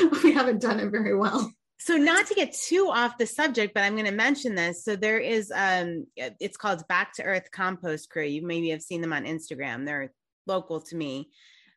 we 0.24 0.32
haven't 0.32 0.60
done 0.60 0.80
it 0.80 0.90
very 0.90 1.16
well. 1.16 1.52
so 1.78 1.96
not 1.96 2.26
to 2.26 2.34
get 2.34 2.54
too 2.54 2.88
off 2.90 3.18
the 3.18 3.26
subject, 3.26 3.74
but 3.74 3.82
I'm 3.82 3.94
going 3.94 4.06
to 4.06 4.12
mention 4.12 4.54
this. 4.54 4.84
So 4.84 4.96
there 4.96 5.18
is, 5.18 5.52
um, 5.54 6.06
it's 6.16 6.56
called 6.56 6.86
Back 6.88 7.14
to 7.14 7.22
Earth 7.24 7.50
Compost 7.52 8.10
Crew. 8.10 8.24
You 8.24 8.46
maybe 8.46 8.70
have 8.70 8.82
seen 8.82 9.00
them 9.00 9.12
on 9.12 9.24
Instagram. 9.24 9.84
They're 9.84 10.12
local 10.46 10.80
to 10.82 10.96
me, 10.96 11.30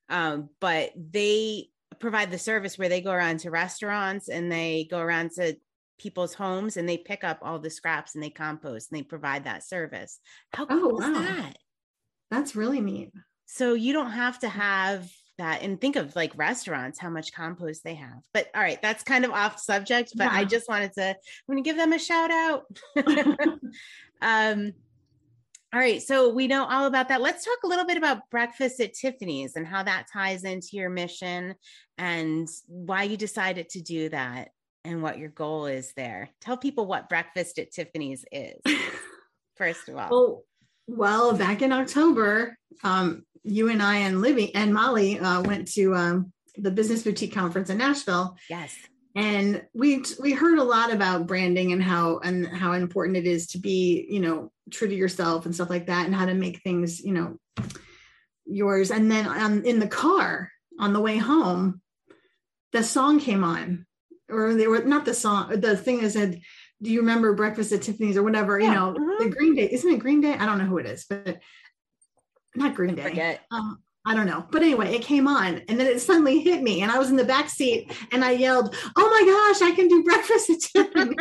um, 0.09 0.49
but 0.59 0.91
they 0.95 1.69
provide 1.99 2.29
the 2.31 2.37
service 2.37 2.77
where 2.77 2.89
they 2.89 3.01
go 3.01 3.11
around 3.11 3.39
to 3.39 3.51
restaurants 3.51 4.27
and 4.27 4.51
they 4.51 4.87
go 4.89 4.99
around 4.99 5.31
to 5.31 5.55
people's 5.97 6.33
homes 6.33 6.75
and 6.77 6.87
they 6.89 6.97
pick 6.97 7.23
up 7.23 7.39
all 7.41 7.57
the 7.57 7.69
scraps 7.69 8.15
and 8.15 8.23
they 8.23 8.29
compost 8.29 8.91
and 8.91 8.99
they 8.99 9.03
provide 9.03 9.45
that 9.45 9.63
service. 9.63 10.19
How 10.53 10.65
Oh, 10.69 10.79
cool 10.79 11.01
is 11.01 11.13
that? 11.13 11.57
That's 12.29 12.55
really 12.55 12.81
neat. 12.81 13.11
So 13.45 13.75
you 13.75 13.93
don't 13.93 14.11
have 14.11 14.39
to 14.39 14.49
have 14.49 15.09
that 15.37 15.61
and 15.61 15.79
think 15.79 15.95
of 15.95 16.15
like 16.15 16.31
restaurants, 16.35 16.99
how 16.99 17.09
much 17.09 17.33
compost 17.33 17.83
they 17.83 17.95
have. 17.95 18.21
But 18.33 18.47
all 18.55 18.61
right, 18.61 18.81
that's 18.81 19.03
kind 19.03 19.25
of 19.25 19.31
off 19.31 19.59
subject, 19.59 20.13
but 20.15 20.27
I 20.27 20.45
just 20.45 20.69
wanted 20.69 20.93
to 20.93 21.09
I'm 21.09 21.15
gonna 21.47 21.61
give 21.61 21.77
them 21.77 21.93
a 21.93 21.99
shout 21.99 22.31
out. 22.31 22.63
um 24.21 24.73
all 25.75 25.81
right, 25.81 26.01
so 26.01 26.29
we 26.29 26.47
know 26.47 26.63
all 26.63 26.85
about 26.85 27.09
that. 27.09 27.21
Let's 27.21 27.43
talk 27.43 27.57
a 27.65 27.67
little 27.67 27.85
bit 27.85 27.97
about 27.97 28.29
breakfast 28.31 28.79
at 28.79 28.93
Tiffany's 28.93 29.57
and 29.57 29.67
how 29.67 29.83
that 29.83 30.05
ties 30.11 30.45
into 30.45 30.69
your 30.77 30.89
mission 30.89 31.53
and 31.97 32.47
why 32.67 33.03
you 33.03 33.17
decided 33.17 33.67
to 33.71 33.81
do 33.81 34.07
that 34.07 34.51
and 34.85 35.01
what 35.01 35.17
your 35.17 35.27
goal 35.27 35.65
is 35.65 35.91
there. 35.97 36.29
Tell 36.39 36.55
people 36.55 36.85
what 36.85 37.09
breakfast 37.09 37.59
at 37.59 37.73
Tiffany's 37.73 38.23
is, 38.31 38.61
first 39.57 39.89
of 39.89 39.97
all. 39.97 40.09
Oh, 40.13 40.43
well, 40.87 41.33
back 41.35 41.61
in 41.61 41.71
October, 41.71 42.57
um, 42.83 43.23
you 43.43 43.69
and 43.69 43.81
I 43.81 43.97
and 43.97 44.21
Libby 44.21 44.53
and 44.55 44.73
Molly 44.73 45.19
uh, 45.19 45.41
went 45.41 45.67
to 45.73 45.95
um, 45.95 46.31
the 46.57 46.71
Business 46.71 47.03
Boutique 47.03 47.33
Conference 47.33 47.69
in 47.69 47.77
Nashville, 47.77 48.37
Yes. 48.49 48.75
and 49.15 49.63
we 49.73 50.03
we 50.19 50.33
heard 50.33 50.59
a 50.59 50.63
lot 50.63 50.91
about 50.91 51.27
branding 51.27 51.71
and 51.71 51.83
how 51.83 52.19
and 52.19 52.47
how 52.47 52.73
important 52.73 53.17
it 53.17 53.27
is 53.27 53.47
to 53.47 53.59
be, 53.59 54.05
you 54.09 54.19
know, 54.19 54.51
true 54.71 54.87
to 54.87 54.95
yourself 54.95 55.45
and 55.45 55.53
stuff 55.53 55.69
like 55.69 55.87
that, 55.87 56.05
and 56.05 56.15
how 56.15 56.25
to 56.25 56.33
make 56.33 56.61
things, 56.61 57.01
you 57.01 57.13
know, 57.13 57.37
yours. 58.45 58.91
And 58.91 59.11
then 59.11 59.27
um, 59.27 59.63
in 59.63 59.79
the 59.79 59.87
car 59.87 60.51
on 60.79 60.93
the 60.93 61.01
way 61.01 61.17
home, 61.17 61.81
the 62.71 62.83
song 62.83 63.19
came 63.19 63.43
on, 63.43 63.85
or 64.29 64.53
they 64.53 64.67
were 64.67 64.83
not 64.83 65.05
the 65.05 65.13
song. 65.13 65.59
The 65.59 65.77
thing 65.77 66.01
is 66.01 66.13
that 66.13 66.31
said, 66.31 66.41
"Do 66.81 66.91
you 66.91 66.99
remember 66.99 67.33
Breakfast 67.33 67.71
at 67.71 67.81
Tiffany's?" 67.81 68.17
or 68.17 68.23
whatever. 68.23 68.59
Yeah, 68.59 68.67
You 68.67 68.73
know, 68.73 68.93
mhm. 68.93 69.19
the 69.19 69.29
Green 69.29 69.55
Day. 69.55 69.69
Isn't 69.71 69.93
it 69.93 69.99
Green 69.99 70.21
Day? 70.21 70.33
I 70.33 70.45
don't 70.45 70.57
know 70.57 70.65
who 70.65 70.77
it 70.77 70.85
is, 70.85 71.05
but 71.09 71.39
not 72.55 72.75
Green 72.75 72.95
Day. 72.95 73.03
Forget. 73.03 73.41
Um, 73.51 73.79
I 74.07 74.13
don't 74.13 74.27
know. 74.27 74.45
But 74.51 74.61
anyway, 74.61 74.93
it 74.93 75.01
came 75.01 75.27
on 75.27 75.63
and 75.67 75.79
then 75.79 75.87
it 75.87 75.99
suddenly 75.99 76.39
hit 76.39 76.61
me. 76.61 76.81
And 76.83 76.91
I 76.91 76.99
was 76.99 77.09
in 77.09 77.15
the 77.15 77.25
back 77.25 77.49
seat 77.49 77.91
and 78.11 78.23
I 78.23 78.31
yelled, 78.31 78.75
Oh 78.95 79.09
my 79.09 79.25
gosh, 79.25 79.67
I 79.67 79.75
can 79.75 79.87
do 79.87 80.03
breakfast 80.03 80.49
at 80.51 80.59
Tiffany. 80.61 81.15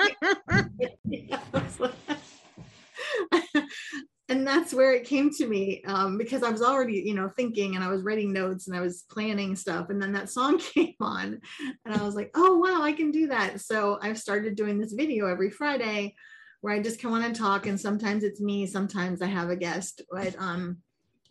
and 4.29 4.47
that's 4.47 4.73
where 4.73 4.95
it 4.95 5.05
came 5.05 5.31
to 5.31 5.47
me 5.47 5.83
um, 5.87 6.17
because 6.17 6.43
I 6.43 6.51
was 6.51 6.63
already, 6.63 7.03
you 7.05 7.15
know, 7.15 7.29
thinking 7.29 7.75
and 7.75 7.85
I 7.85 7.89
was 7.89 8.03
writing 8.03 8.33
notes 8.33 8.67
and 8.67 8.77
I 8.77 8.81
was 8.81 9.05
planning 9.11 9.55
stuff. 9.55 9.91
And 9.91 10.01
then 10.01 10.13
that 10.13 10.31
song 10.31 10.59
came 10.75 10.95
on 11.01 11.41
and 11.85 11.95
I 11.95 12.03
was 12.03 12.15
like, 12.15 12.31
oh, 12.35 12.59
wow, 12.59 12.81
I 12.83 12.93
can 12.93 13.11
do 13.11 13.27
that. 13.29 13.61
So 13.61 13.99
I've 14.01 14.19
started 14.19 14.57
doing 14.57 14.79
this 14.79 14.95
video 14.95 15.27
every 15.27 15.51
Friday 15.51 16.15
where 16.63 16.73
I 16.73 16.81
just 16.81 17.03
come 17.03 17.13
on 17.13 17.23
and 17.23 17.37
talk. 17.37 17.67
And 17.67 17.79
sometimes 17.79 18.25
it's 18.25 18.41
me, 18.41 18.67
sometimes 18.67 19.21
I 19.21 19.27
have 19.27 19.51
a 19.51 19.57
guest, 19.57 20.01
but 20.11 20.35
um, 20.39 20.79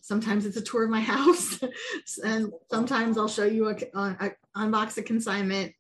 sometimes 0.02 0.46
it's 0.46 0.58
a 0.58 0.62
tour 0.62 0.84
of 0.84 0.92
my 0.92 1.02
house. 1.16 1.60
and 2.24 2.52
sometimes 2.70 3.18
I'll 3.18 3.28
show 3.28 3.46
you 3.46 3.70
a, 3.70 3.76
a, 3.96 4.18
a 4.20 4.32
unbox 4.56 4.98
a 4.98 5.02
consignment. 5.02 5.74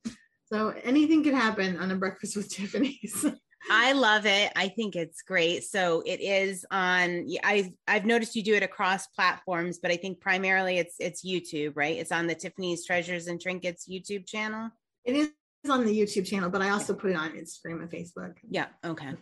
So 0.45 0.73
anything 0.83 1.23
could 1.23 1.35
happen 1.35 1.77
on 1.77 1.91
a 1.91 1.95
breakfast 1.95 2.35
with 2.35 2.49
Tiffany's. 2.49 3.23
I 3.69 3.93
love 3.93 4.25
it. 4.25 4.51
I 4.55 4.67
think 4.67 4.95
it's 4.95 5.21
great. 5.21 5.63
So 5.63 6.03
it 6.05 6.19
is 6.21 6.65
on 6.71 7.27
yeah, 7.27 7.39
I 7.43 7.73
I've 7.87 8.05
noticed 8.05 8.35
you 8.35 8.43
do 8.43 8.55
it 8.55 8.63
across 8.63 9.07
platforms, 9.07 9.79
but 9.79 9.91
I 9.91 9.97
think 9.97 10.19
primarily 10.19 10.77
it's 10.77 10.95
it's 10.99 11.25
YouTube, 11.25 11.73
right? 11.75 11.97
It's 11.97 12.11
on 12.11 12.27
the 12.27 12.35
Tiffany's 12.35 12.85
Treasures 12.85 13.27
and 13.27 13.39
Trinkets 13.39 13.87
YouTube 13.87 14.27
channel. 14.27 14.69
It 15.05 15.15
is 15.15 15.29
on 15.69 15.85
the 15.85 15.97
YouTube 15.97 16.25
channel, 16.25 16.49
but 16.49 16.61
I 16.61 16.69
also 16.69 16.93
put 16.93 17.11
it 17.11 17.17
on 17.17 17.31
Instagram 17.31 17.81
and 17.81 17.89
Facebook. 17.89 18.35
Yeah, 18.49 18.67
okay. 18.83 19.15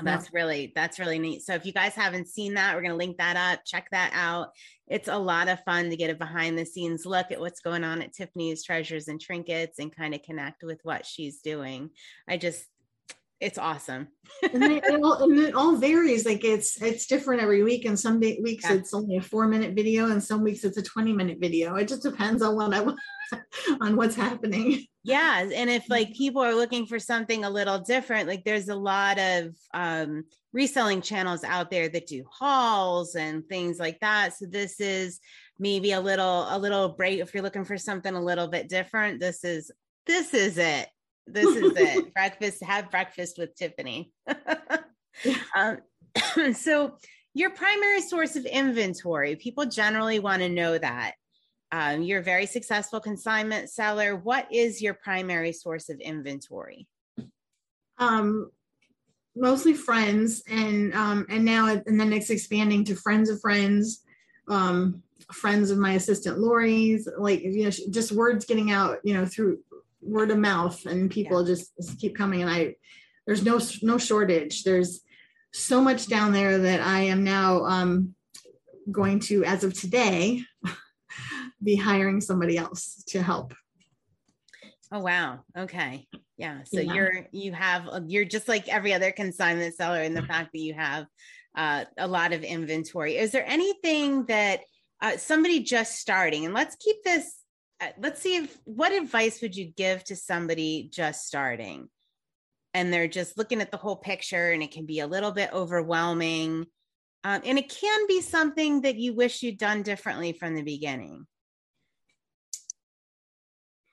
Oh, 0.00 0.04
that's 0.04 0.32
really 0.32 0.72
that's 0.74 0.98
really 0.98 1.18
neat. 1.18 1.42
So 1.42 1.54
if 1.54 1.66
you 1.66 1.72
guys 1.72 1.94
haven't 1.94 2.28
seen 2.28 2.54
that, 2.54 2.74
we're 2.74 2.80
going 2.80 2.92
to 2.92 2.96
link 2.96 3.18
that 3.18 3.36
up. 3.36 3.60
Check 3.66 3.88
that 3.92 4.10
out. 4.14 4.48
It's 4.86 5.08
a 5.08 5.18
lot 5.18 5.48
of 5.48 5.62
fun 5.64 5.90
to 5.90 5.96
get 5.96 6.10
a 6.10 6.14
behind 6.14 6.58
the 6.58 6.64
scenes 6.64 7.04
look 7.04 7.30
at 7.30 7.40
what's 7.40 7.60
going 7.60 7.84
on 7.84 8.00
at 8.00 8.14
Tiffany's 8.14 8.64
Treasures 8.64 9.08
and 9.08 9.20
Trinkets 9.20 9.78
and 9.78 9.94
kind 9.94 10.14
of 10.14 10.22
connect 10.22 10.62
with 10.62 10.80
what 10.82 11.04
she's 11.04 11.40
doing. 11.42 11.90
I 12.26 12.38
just 12.38 12.64
it's 13.42 13.58
awesome. 13.58 14.08
and, 14.52 14.62
they, 14.62 14.76
it 14.76 15.00
all, 15.02 15.22
and 15.24 15.38
it 15.38 15.54
all 15.54 15.76
varies. 15.88 16.24
Like 16.24 16.44
it's 16.44 16.80
it's 16.80 17.06
different 17.06 17.42
every 17.42 17.62
week, 17.62 17.84
and 17.84 17.98
some 17.98 18.20
day, 18.20 18.38
weeks 18.42 18.64
Yeah. 18.64 18.74
it's 18.76 18.94
only 18.94 19.16
a 19.16 19.20
four 19.22 19.46
minute 19.48 19.74
video, 19.74 20.10
and 20.10 20.22
some 20.22 20.42
weeks 20.42 20.64
it's 20.64 20.76
a 20.78 20.82
twenty 20.82 21.12
minute 21.12 21.38
video. 21.40 21.74
It 21.76 21.88
just 21.88 22.02
depends 22.02 22.40
on 22.42 22.56
what 22.56 22.72
I 22.72 22.80
want, 22.80 22.98
on 23.80 23.96
what's 23.96 24.14
happening. 24.16 24.86
yeah 25.04 25.42
and 25.42 25.68
if 25.68 25.88
like 25.90 26.14
people 26.14 26.42
are 26.42 26.54
looking 26.54 26.86
for 26.86 26.98
something 26.98 27.42
a 27.44 27.50
little 27.50 27.80
different 27.80 28.28
like 28.28 28.44
there's 28.44 28.68
a 28.68 28.74
lot 28.92 29.18
of 29.18 29.56
um 29.74 30.22
reselling 30.52 31.00
channels 31.02 31.42
out 31.42 31.70
there 31.70 31.88
that 31.88 32.06
do 32.06 32.22
hauls 32.30 33.16
and 33.16 33.44
things 33.48 33.80
like 33.80 33.98
that 34.00 34.32
so 34.32 34.46
this 34.46 34.78
is 34.78 35.18
maybe 35.58 35.90
a 35.92 36.00
little 36.00 36.46
a 36.50 36.58
little 36.58 36.90
break 36.90 37.18
if 37.18 37.34
you're 37.34 37.42
looking 37.42 37.64
for 37.64 37.76
something 37.78 38.14
a 38.14 38.22
little 38.22 38.46
bit 38.46 38.68
different 38.68 39.18
this 39.18 39.42
is 39.42 39.72
this 40.06 40.34
is 40.34 40.56
it 40.58 40.86
this 41.26 41.56
is 41.56 41.72
it 41.76 42.14
breakfast 42.14 42.62
have 42.62 42.90
breakfast 42.90 43.38
with 43.38 43.54
tiffany 43.54 44.12
um, 45.56 45.78
so 46.54 46.96
your 47.34 47.50
primary 47.50 48.00
source 48.00 48.36
of 48.36 48.44
inventory 48.44 49.36
people 49.36 49.64
generally 49.66 50.18
want 50.18 50.42
to 50.42 50.48
know 50.48 50.76
that 50.76 51.14
um, 51.72 52.02
you're 52.02 52.20
a 52.20 52.22
very 52.22 52.44
successful 52.44 53.00
consignment 53.00 53.70
seller. 53.70 54.14
What 54.14 54.46
is 54.52 54.82
your 54.82 54.92
primary 54.92 55.52
source 55.52 55.88
of 55.88 55.98
inventory? 56.00 56.86
Um, 57.96 58.50
mostly 59.34 59.72
friends, 59.72 60.42
and 60.46 60.94
um, 60.94 61.24
and 61.30 61.44
now 61.44 61.68
and 61.68 61.98
then 61.98 62.12
it's 62.12 62.28
expanding 62.28 62.84
to 62.84 62.94
friends 62.94 63.30
of 63.30 63.40
friends, 63.40 64.02
um, 64.48 65.02
friends 65.32 65.70
of 65.70 65.78
my 65.78 65.92
assistant 65.92 66.38
Lori's. 66.38 67.08
Like 67.16 67.40
you 67.42 67.64
know, 67.64 67.70
just 67.70 68.12
words 68.12 68.44
getting 68.44 68.70
out, 68.70 68.98
you 69.02 69.14
know, 69.14 69.24
through 69.24 69.58
word 70.02 70.30
of 70.30 70.38
mouth, 70.38 70.84
and 70.86 71.10
people 71.10 71.44
just, 71.44 71.74
just 71.76 71.98
keep 71.98 72.16
coming. 72.16 72.42
And 72.42 72.50
I, 72.50 72.74
there's 73.26 73.44
no 73.44 73.60
no 73.82 73.98
shortage. 73.98 74.64
There's 74.64 75.00
so 75.52 75.80
much 75.80 76.08
down 76.08 76.32
there 76.32 76.58
that 76.58 76.80
I 76.80 77.00
am 77.02 77.24
now 77.24 77.64
um, 77.64 78.14
going 78.90 79.20
to, 79.20 79.44
as 79.44 79.64
of 79.64 79.78
today, 79.78 80.42
be 81.62 81.76
hiring 81.76 82.20
somebody 82.20 82.56
else 82.58 83.02
to 83.08 83.22
help. 83.22 83.54
Oh 84.90 85.00
wow. 85.00 85.40
Okay. 85.56 86.06
Yeah. 86.36 86.64
So 86.64 86.80
Yeah. 86.80 86.94
you're 86.94 87.28
you 87.32 87.52
have 87.52 87.88
you're 88.08 88.24
just 88.24 88.48
like 88.48 88.68
every 88.68 88.92
other 88.92 89.12
consignment 89.12 89.74
seller 89.74 90.02
in 90.02 90.14
the 90.14 90.22
fact 90.22 90.50
that 90.52 90.60
you 90.60 90.74
have 90.74 91.06
uh, 91.56 91.84
a 91.96 92.06
lot 92.06 92.32
of 92.32 92.42
inventory. 92.42 93.16
Is 93.16 93.30
there 93.32 93.46
anything 93.46 94.26
that 94.26 94.60
uh, 95.00 95.16
somebody 95.16 95.60
just 95.60 95.98
starting, 95.98 96.44
and 96.44 96.54
let's 96.54 96.76
keep 96.76 96.96
this, 97.04 97.41
let's 97.98 98.20
see 98.20 98.36
if 98.36 98.58
what 98.64 98.92
advice 98.92 99.40
would 99.42 99.56
you 99.56 99.72
give 99.76 100.04
to 100.04 100.16
somebody 100.16 100.88
just 100.92 101.26
starting? 101.26 101.88
And 102.74 102.92
they're 102.92 103.08
just 103.08 103.36
looking 103.36 103.60
at 103.60 103.70
the 103.70 103.76
whole 103.76 103.96
picture, 103.96 104.50
and 104.52 104.62
it 104.62 104.70
can 104.72 104.86
be 104.86 105.00
a 105.00 105.06
little 105.06 105.32
bit 105.32 105.52
overwhelming. 105.52 106.66
Um, 107.24 107.42
and 107.44 107.58
it 107.58 107.68
can 107.68 108.06
be 108.06 108.20
something 108.20 108.82
that 108.82 108.96
you 108.96 109.14
wish 109.14 109.42
you'd 109.42 109.58
done 109.58 109.82
differently 109.82 110.32
from 110.32 110.54
the 110.54 110.62
beginning. 110.62 111.26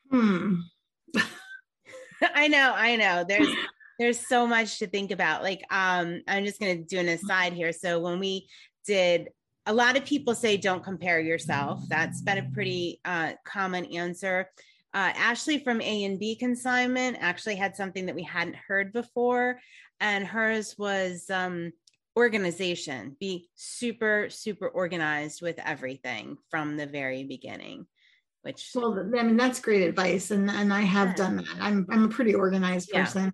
Hmm. 0.10 0.56
I 2.22 2.48
know, 2.48 2.74
I 2.76 2.96
know. 2.96 3.26
There's 3.28 3.50
there's 4.00 4.28
so 4.28 4.48
much 4.48 4.80
to 4.80 4.88
think 4.88 5.12
about. 5.12 5.44
Like, 5.44 5.62
um, 5.70 6.22
I'm 6.28 6.46
just 6.46 6.60
gonna 6.60 6.78
do 6.78 7.00
an 7.00 7.10
aside 7.10 7.54
here. 7.54 7.74
So 7.74 8.00
when 8.00 8.20
we 8.20 8.48
did 8.86 9.30
a 9.70 9.74
lot 9.74 9.96
of 9.96 10.04
people 10.04 10.34
say 10.34 10.58
don't 10.58 10.84
compare 10.84 11.20
yourself. 11.20 11.80
That's 11.90 12.22
been 12.22 12.40
a 12.40 12.50
pretty 12.54 13.00
uh, 13.06 13.34
common 13.46 13.86
answer. 13.86 14.50
Uh, 14.96 15.14
Ashley 15.16 15.60
from 15.60 15.80
A 15.80 16.06
and 16.06 16.20
B 16.20 16.36
consignment 16.36 17.18
actually 17.20 17.56
had 17.56 17.76
something 17.76 18.08
that 18.08 18.16
we 18.16 18.24
hadn't 18.24 18.56
heard 18.56 18.92
before, 18.92 19.60
and 20.00 20.26
hers 20.26 20.74
was 20.80 21.30
um, 21.30 21.72
organization. 22.18 23.16
Be 23.20 23.48
super, 23.54 24.32
super 24.32 24.68
organized 24.68 25.44
with 25.44 25.60
everything 25.64 26.38
from 26.50 26.76
the 26.76 26.88
very 26.88 27.24
beginning 27.24 27.86
which 28.42 28.72
well 28.74 28.98
i 28.98 29.22
mean 29.22 29.36
that's 29.36 29.60
great 29.60 29.82
advice 29.82 30.32
and 30.32 30.50
and 30.50 30.74
i 30.74 30.80
have 30.80 31.10
yeah. 31.10 31.16
done 31.16 31.36
that 31.36 31.46
i'm 31.60 31.86
i'm 31.90 32.06
a 32.06 32.08
pretty 32.08 32.34
organized 32.34 32.90
person. 32.90 33.34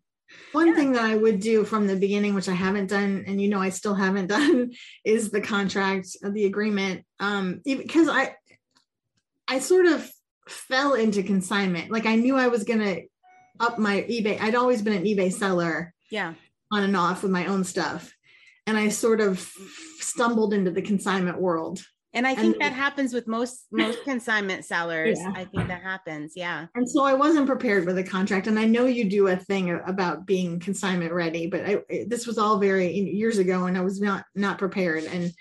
One 0.51 0.67
yeah. 0.67 0.75
thing 0.75 0.91
that 0.93 1.03
i 1.03 1.15
would 1.15 1.39
do 1.39 1.63
from 1.63 1.87
the 1.87 1.95
beginning 1.95 2.33
which 2.33 2.49
i 2.49 2.53
haven't 2.53 2.87
done 2.87 3.23
and 3.27 3.41
you 3.41 3.47
know 3.47 3.59
i 3.59 3.69
still 3.69 3.95
haven't 3.95 4.27
done 4.37 4.71
is 5.03 5.31
the 5.31 5.41
contract 5.41 6.07
the 6.21 6.45
agreement. 6.45 7.05
Um 7.19 7.61
because 7.63 8.07
i 8.07 8.35
i 9.47 9.59
sort 9.59 9.85
of 9.85 10.09
fell 10.47 10.93
into 10.93 11.23
consignment. 11.23 11.91
Like 11.91 12.05
i 12.05 12.15
knew 12.15 12.35
i 12.35 12.47
was 12.47 12.63
going 12.63 12.79
to 12.79 13.03
up 13.59 13.79
my 13.79 14.01
ebay 14.09 14.39
i'd 14.41 14.55
always 14.55 14.81
been 14.81 14.93
an 14.93 15.05
ebay 15.05 15.31
seller 15.31 15.93
yeah. 16.11 16.33
on 16.71 16.83
and 16.83 16.97
off 16.97 17.23
with 17.23 17.31
my 17.31 17.45
own 17.45 17.63
stuff. 17.63 18.13
And 18.67 18.77
i 18.77 18.89
sort 18.89 19.21
of 19.21 19.39
stumbled 19.99 20.53
into 20.53 20.71
the 20.71 20.81
consignment 20.81 21.39
world 21.39 21.81
and 22.15 22.25
I 22.25 22.33
think 22.33 22.53
and, 22.55 22.61
that 22.61 22.73
happens 22.73 23.13
with 23.13 23.27
most 23.27 23.67
most 23.71 24.03
consignment 24.03 24.63
sellers. 24.63 25.19
Yeah. 25.19 25.33
I 25.35 25.43
think 25.43 25.67
that 25.67 25.83
happens. 25.83 26.33
Yeah. 26.35 26.67
And 26.73 26.89
so 26.89 27.03
I 27.03 27.13
wasn't 27.13 27.45
prepared 27.45 27.85
with 27.85 27.97
a 27.97 28.03
contract, 28.03 28.47
and 28.47 28.57
I 28.57 28.65
know 28.65 28.85
you 28.85 29.09
do 29.09 29.27
a 29.27 29.35
thing 29.35 29.77
about 29.85 30.25
being 30.25 30.59
consignment 30.59 31.11
ready, 31.11 31.47
but 31.47 31.65
I, 31.65 32.05
this 32.07 32.25
was 32.25 32.37
all 32.37 32.57
very 32.57 32.91
years 32.91 33.37
ago, 33.37 33.65
and 33.65 33.77
I 33.77 33.81
was 33.81 33.99
not 33.99 34.25
not 34.33 34.57
prepared, 34.57 35.03
and 35.03 35.31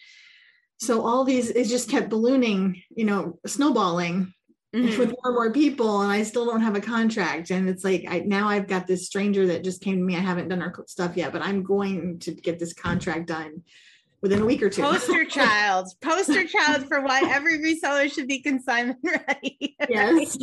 so 0.78 1.07
all 1.07 1.25
these 1.25 1.50
it 1.50 1.69
just 1.69 1.88
kept 1.88 2.11
ballooning, 2.11 2.83
you 2.90 3.04
know, 3.04 3.38
snowballing 3.47 4.35
mm-hmm. 4.75 4.99
with 4.99 5.11
more 5.11 5.26
and 5.26 5.35
more 5.35 5.52
people, 5.52 6.02
and 6.02 6.11
I 6.11 6.25
still 6.25 6.45
don't 6.45 6.62
have 6.62 6.76
a 6.76 6.81
contract, 6.81 7.50
and 7.50 7.69
it's 7.69 7.85
like 7.85 8.04
I 8.09 8.19
now 8.19 8.49
I've 8.49 8.66
got 8.66 8.88
this 8.88 9.07
stranger 9.07 9.47
that 9.47 9.62
just 9.62 9.81
came 9.81 9.99
to 9.99 10.04
me. 10.04 10.16
I 10.16 10.21
haven't 10.21 10.49
done 10.49 10.61
our 10.61 10.75
stuff 10.88 11.16
yet, 11.16 11.33
but 11.33 11.43
I'm 11.43 11.62
going 11.62 12.19
to 12.21 12.33
get 12.33 12.59
this 12.59 12.75
contract 12.75 13.28
done 13.28 13.62
within 14.25 14.40
a 14.40 14.47
week 14.47 14.62
or 14.62 14.71
two. 14.71 14.81
Poster 14.81 15.25
child, 15.28 15.87
poster 16.00 16.47
child 16.47 16.88
for 16.88 17.02
why 17.02 17.21
every 17.26 17.59
reseller 17.59 18.11
should 18.11 18.26
be 18.26 18.40
consignment 18.40 18.99
ready. 19.04 19.76
yes. 19.87 20.38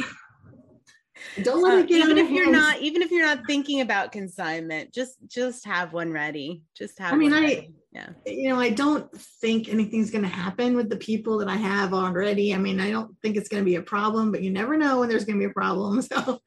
Don't 1.42 1.64
let 1.64 1.74
uh, 1.74 1.78
it 1.78 1.88
get 1.88 2.06
even 2.06 2.20
if 2.20 2.30
you're 2.30 2.52
not 2.52 2.80
even 2.80 3.02
if 3.02 3.10
you're 3.10 3.26
not 3.26 3.40
thinking 3.48 3.82
about 3.82 4.12
consignment, 4.12 4.94
just 4.94 5.18
just 5.28 5.66
have 5.66 5.94
one 5.94 6.12
ready. 6.12 6.62
Just 6.78 7.00
have. 7.00 7.14
I 7.14 7.18
mean, 7.18 7.34
I 7.34 7.42
ready. 7.42 7.74
yeah. 7.92 8.10
You 8.28 8.50
know, 8.50 8.60
I 8.60 8.70
don't 8.70 9.12
think 9.20 9.68
anything's 9.68 10.12
going 10.12 10.24
to 10.24 10.30
happen 10.30 10.76
with 10.76 10.90
the 10.90 10.98
people 10.98 11.40
that 11.40 11.48
I 11.48 11.56
have 11.56 11.92
already. 11.94 12.54
I 12.54 12.60
mean, 12.60 12.80
I 12.80 12.92
don't 12.92 13.16
think 13.24 13.36
it's 13.36 13.50
going 13.50 13.64
to 13.64 13.70
be 13.70 13.76
a 13.76 13.82
problem, 13.82 14.32
but 14.32 14.44
you 14.44 14.52
never 14.52 14.78
know 14.78 15.00
when 15.00 15.10
there's 15.10 15.26
going 15.26 15.40
to 15.40 15.46
be 15.46 15.50
a 15.50 15.54
problem. 15.54 16.02
So 16.12 16.40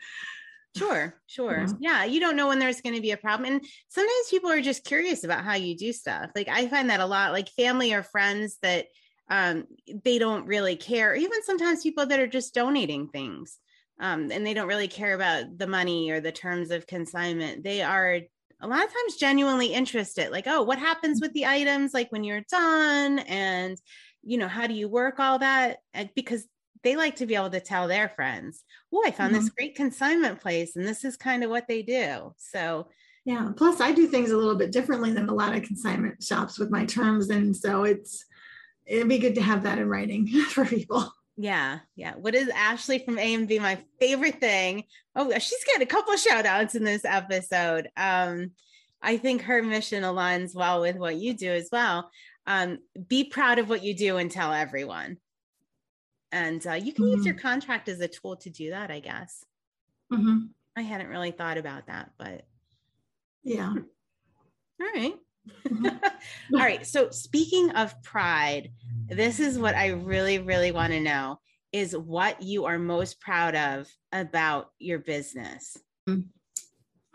Sure, 0.76 1.14
sure. 1.26 1.66
Yeah. 1.78 2.02
yeah. 2.02 2.04
you 2.04 2.20
don't 2.20 2.36
know 2.36 2.48
when 2.48 2.58
there's 2.58 2.80
going 2.80 2.96
to 2.96 3.00
be 3.00 3.12
a 3.12 3.16
problem. 3.16 3.52
And 3.52 3.64
sometimes 3.88 4.28
people 4.30 4.50
are 4.50 4.60
just 4.60 4.84
curious 4.84 5.24
about 5.24 5.44
how 5.44 5.54
you 5.54 5.76
do 5.76 5.92
stuff. 5.92 6.30
Like 6.34 6.48
I 6.48 6.66
find 6.66 6.90
that 6.90 7.00
a 7.00 7.06
lot, 7.06 7.32
like 7.32 7.48
family 7.50 7.92
or 7.92 8.02
friends 8.02 8.58
that 8.62 8.86
um, 9.30 9.64
they 10.04 10.18
don't 10.18 10.46
really 10.46 10.76
care. 10.76 11.14
Even 11.14 11.42
sometimes 11.44 11.82
people 11.82 12.06
that 12.06 12.20
are 12.20 12.26
just 12.26 12.54
donating 12.54 13.08
things 13.08 13.58
um, 14.00 14.30
and 14.32 14.46
they 14.46 14.54
don't 14.54 14.68
really 14.68 14.88
care 14.88 15.14
about 15.14 15.56
the 15.56 15.66
money 15.66 16.10
or 16.10 16.20
the 16.20 16.32
terms 16.32 16.70
of 16.70 16.86
consignment. 16.86 17.62
They 17.62 17.82
are 17.82 18.20
a 18.60 18.66
lot 18.66 18.84
of 18.84 18.92
times 18.92 19.16
genuinely 19.16 19.68
interested, 19.68 20.30
like, 20.30 20.46
oh, 20.46 20.62
what 20.62 20.78
happens 20.78 21.20
with 21.20 21.32
the 21.32 21.46
items, 21.46 21.94
like 21.94 22.10
when 22.10 22.24
you're 22.24 22.44
done, 22.50 23.18
and 23.20 23.78
you 24.22 24.38
know, 24.38 24.48
how 24.48 24.66
do 24.66 24.74
you 24.74 24.88
work 24.88 25.20
all 25.20 25.38
that? 25.38 25.78
Because 26.14 26.46
they 26.84 26.94
like 26.96 27.16
to 27.16 27.26
be 27.26 27.34
able 27.34 27.50
to 27.50 27.60
tell 27.60 27.88
their 27.88 28.10
friends, 28.10 28.62
oh, 28.92 29.02
I 29.04 29.10
found 29.10 29.32
mm-hmm. 29.32 29.42
this 29.42 29.50
great 29.50 29.74
consignment 29.74 30.40
place 30.40 30.76
and 30.76 30.86
this 30.86 31.04
is 31.04 31.16
kind 31.16 31.42
of 31.42 31.50
what 31.50 31.66
they 31.66 31.82
do. 31.82 32.34
So, 32.36 32.88
yeah. 33.24 33.50
Plus, 33.56 33.80
I 33.80 33.92
do 33.92 34.06
things 34.06 34.30
a 34.30 34.36
little 34.36 34.54
bit 34.54 34.70
differently 34.70 35.12
than 35.12 35.28
a 35.28 35.34
lot 35.34 35.56
of 35.56 35.62
consignment 35.62 36.22
shops 36.22 36.58
with 36.58 36.70
my 36.70 36.84
terms. 36.84 37.30
And 37.30 37.56
so 37.56 37.84
it's, 37.84 38.26
it'd 38.86 39.08
be 39.08 39.18
good 39.18 39.34
to 39.36 39.42
have 39.42 39.62
that 39.64 39.78
in 39.78 39.88
writing 39.88 40.26
for 40.50 40.64
people. 40.64 41.10
Yeah, 41.36 41.80
yeah. 41.96 42.14
What 42.14 42.34
is 42.34 42.48
Ashley 42.50 43.00
from 43.00 43.16
AMB? 43.16 43.60
My 43.60 43.78
favorite 43.98 44.40
thing. 44.40 44.84
Oh, 45.16 45.32
she's 45.38 45.64
got 45.64 45.82
a 45.82 45.86
couple 45.86 46.16
shout 46.16 46.46
outs 46.46 46.76
in 46.76 46.84
this 46.84 47.04
episode. 47.04 47.88
Um, 47.96 48.52
I 49.02 49.16
think 49.16 49.42
her 49.42 49.62
mission 49.62 50.04
aligns 50.04 50.54
well 50.54 50.80
with 50.80 50.96
what 50.96 51.16
you 51.16 51.34
do 51.34 51.50
as 51.50 51.68
well. 51.72 52.10
Um, 52.46 52.78
be 53.08 53.24
proud 53.24 53.58
of 53.58 53.68
what 53.68 53.82
you 53.82 53.94
do 53.94 54.18
and 54.18 54.30
tell 54.30 54.52
everyone 54.52 55.16
and 56.34 56.66
uh, 56.66 56.72
you 56.72 56.92
can 56.92 57.04
mm-hmm. 57.04 57.16
use 57.16 57.24
your 57.24 57.36
contract 57.36 57.88
as 57.88 58.00
a 58.00 58.08
tool 58.08 58.36
to 58.36 58.50
do 58.50 58.70
that 58.70 58.90
i 58.90 59.00
guess. 59.00 59.44
Mm-hmm. 60.12 60.46
i 60.76 60.82
hadn't 60.82 61.08
really 61.08 61.30
thought 61.30 61.56
about 61.56 61.86
that 61.86 62.10
but 62.18 62.44
yeah. 63.44 63.72
All 64.80 64.88
right. 64.94 65.14
Mm-hmm. 65.68 65.86
all 66.54 66.60
right. 66.60 66.86
So 66.86 67.10
speaking 67.10 67.70
of 67.72 68.02
pride 68.02 68.70
this 69.06 69.38
is 69.38 69.58
what 69.58 69.74
i 69.74 69.88
really 69.88 70.38
really 70.38 70.72
want 70.72 70.92
to 70.92 71.00
know 71.00 71.38
is 71.72 71.96
what 71.96 72.42
you 72.42 72.64
are 72.64 72.78
most 72.78 73.20
proud 73.20 73.54
of 73.54 73.86
about 74.12 74.70
your 74.78 74.98
business. 74.98 75.76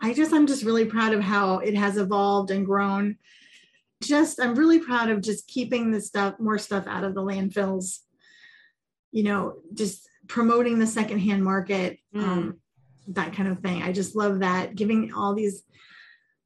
I 0.00 0.14
just 0.14 0.32
i'm 0.32 0.46
just 0.46 0.64
really 0.64 0.84
proud 0.84 1.12
of 1.12 1.20
how 1.20 1.58
it 1.58 1.74
has 1.74 1.96
evolved 1.96 2.50
and 2.50 2.64
grown. 2.64 3.16
Just 4.02 4.40
i'm 4.40 4.54
really 4.54 4.78
proud 4.78 5.10
of 5.10 5.20
just 5.20 5.48
keeping 5.48 5.90
the 5.90 6.00
stuff 6.00 6.38
more 6.38 6.58
stuff 6.58 6.86
out 6.86 7.04
of 7.04 7.14
the 7.14 7.22
landfills 7.22 7.98
you 9.12 9.22
know, 9.22 9.56
just 9.74 10.08
promoting 10.28 10.78
the 10.78 10.86
secondhand 10.86 11.42
market, 11.42 11.98
mm. 12.14 12.22
um, 12.22 12.60
that 13.08 13.32
kind 13.32 13.48
of 13.48 13.58
thing. 13.60 13.82
I 13.82 13.92
just 13.92 14.14
love 14.14 14.40
that 14.40 14.74
giving 14.74 15.12
all 15.12 15.34
these 15.34 15.62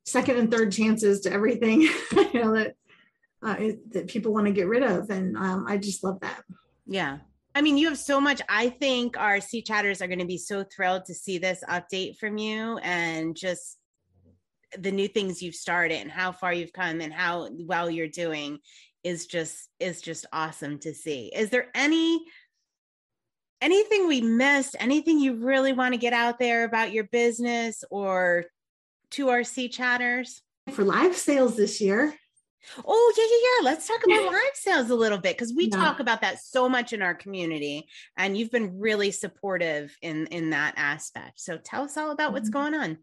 second 0.05 0.37
and 0.38 0.50
third 0.50 0.72
chances 0.72 1.20
to 1.20 1.33
everything, 1.33 1.83
you 2.12 2.35
know, 2.35 2.55
that 2.55 2.74
uh, 3.42 3.57
it, 3.59 3.92
that 3.92 4.09
people 4.09 4.33
want 4.33 4.46
to 4.46 4.53
get 4.53 4.68
rid 4.68 4.83
of, 4.83 5.11
and 5.11 5.37
um, 5.37 5.66
I 5.68 5.77
just 5.77 6.03
love 6.03 6.20
that. 6.20 6.42
Yeah. 6.87 7.18
I 7.57 7.62
mean, 7.62 7.77
you 7.77 7.88
have 7.88 7.98
so 7.98 8.20
much. 8.20 8.42
I 8.48 8.68
think 8.68 9.16
our 9.16 9.40
C 9.40 9.62
chatters 9.62 10.03
are 10.03 10.09
going 10.09 10.18
to 10.18 10.24
be 10.24 10.38
so 10.38 10.64
thrilled 10.64 11.05
to 11.05 11.14
see 11.14 11.38
this 11.38 11.62
update 11.68 12.16
from 12.18 12.37
you 12.37 12.79
and 12.79 13.37
just 13.37 13.79
the 14.77 14.90
new 14.90 15.07
things 15.07 15.40
you've 15.40 15.55
started 15.55 16.00
and 16.00 16.11
how 16.11 16.33
far 16.33 16.53
you've 16.53 16.72
come 16.72 17.00
and 17.00 17.12
how 17.12 17.48
well 17.61 17.88
you're 17.88 18.09
doing 18.09 18.59
is 19.05 19.27
just 19.27 19.68
is 19.79 20.00
just 20.00 20.27
awesome 20.33 20.79
to 20.81 20.92
see. 20.92 21.31
Is 21.35 21.50
there 21.50 21.68
any 21.74 22.24
anything 23.61 24.07
we 24.07 24.21
missed, 24.21 24.77
anything 24.79 25.19
you 25.19 25.35
really 25.35 25.73
want 25.73 25.95
to 25.95 25.99
get 25.99 26.12
out 26.12 26.38
there 26.38 26.64
about 26.64 26.93
your 26.93 27.05
business 27.05 27.85
or 27.90 28.45
to 29.12 29.31
our 29.31 29.45
C 29.45 29.69
chatters? 29.69 30.43
For 30.73 30.85
live 30.85 31.17
sales 31.17 31.57
this 31.57 31.81
year. 31.81 32.14
Oh, 32.85 33.14
yeah, 33.17 33.25
yeah, 33.25 33.71
yeah. 33.71 33.71
Let's 33.71 33.87
talk 33.87 34.03
about 34.05 34.33
live 34.33 34.55
sales 34.55 34.90
a 34.90 34.95
little 34.95 35.19
bit 35.19 35.37
because 35.37 35.53
we 35.55 35.69
yeah. 35.69 35.77
talk 35.77 36.01
about 36.01 36.23
that 36.23 36.43
so 36.43 36.69
much 36.69 36.93
in 36.93 37.03
our 37.03 37.14
community 37.14 37.87
and 38.17 38.37
you've 38.37 38.51
been 38.51 38.79
really 38.79 39.11
supportive 39.11 39.97
in 40.03 40.27
in 40.29 40.51
that 40.51 40.75
aspect. 40.77 41.40
So 41.40 41.59
tell 41.59 41.85
us 41.85 41.97
all 41.97 42.11
about 42.11 42.33
what's 42.33 42.51
mm-hmm. 42.51 42.73
going 42.73 42.75
on. 42.75 42.99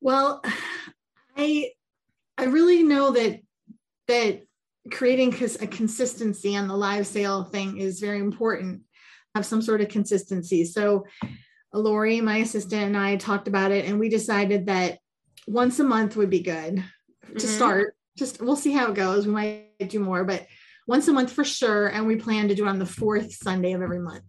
Well, 0.00 0.42
I 1.36 1.72
I 2.38 2.44
really 2.44 2.82
know 2.82 3.10
that 3.10 3.40
that 4.08 4.42
creating 4.90 5.34
a 5.60 5.66
consistency 5.66 6.56
on 6.56 6.66
the 6.66 6.76
live 6.76 7.06
sale 7.06 7.44
thing 7.44 7.76
is 7.76 8.00
very 8.00 8.18
important 8.18 8.82
have 9.34 9.46
some 9.46 9.62
sort 9.62 9.80
of 9.80 9.88
consistency. 9.88 10.64
So 10.64 11.06
Lori, 11.72 12.20
my 12.20 12.38
assistant, 12.38 12.82
and 12.82 12.96
I 12.96 13.16
talked 13.16 13.48
about 13.48 13.70
it, 13.70 13.84
and 13.84 13.98
we 13.98 14.08
decided 14.08 14.66
that 14.66 14.98
once 15.46 15.78
a 15.78 15.84
month 15.84 16.16
would 16.16 16.30
be 16.30 16.40
good 16.40 16.76
mm-hmm. 16.76 17.36
to 17.36 17.46
start. 17.46 17.94
Just 18.18 18.42
we'll 18.42 18.56
see 18.56 18.72
how 18.72 18.90
it 18.90 18.94
goes. 18.94 19.26
We 19.26 19.32
might 19.32 19.88
do 19.88 20.00
more, 20.00 20.24
but 20.24 20.46
once 20.86 21.06
a 21.08 21.12
month 21.12 21.32
for 21.32 21.44
sure. 21.44 21.86
And 21.86 22.06
we 22.06 22.16
plan 22.16 22.48
to 22.48 22.54
do 22.54 22.66
it 22.66 22.68
on 22.68 22.78
the 22.78 22.86
fourth 22.86 23.32
Sunday 23.32 23.72
of 23.72 23.82
every 23.82 24.00
month. 24.00 24.24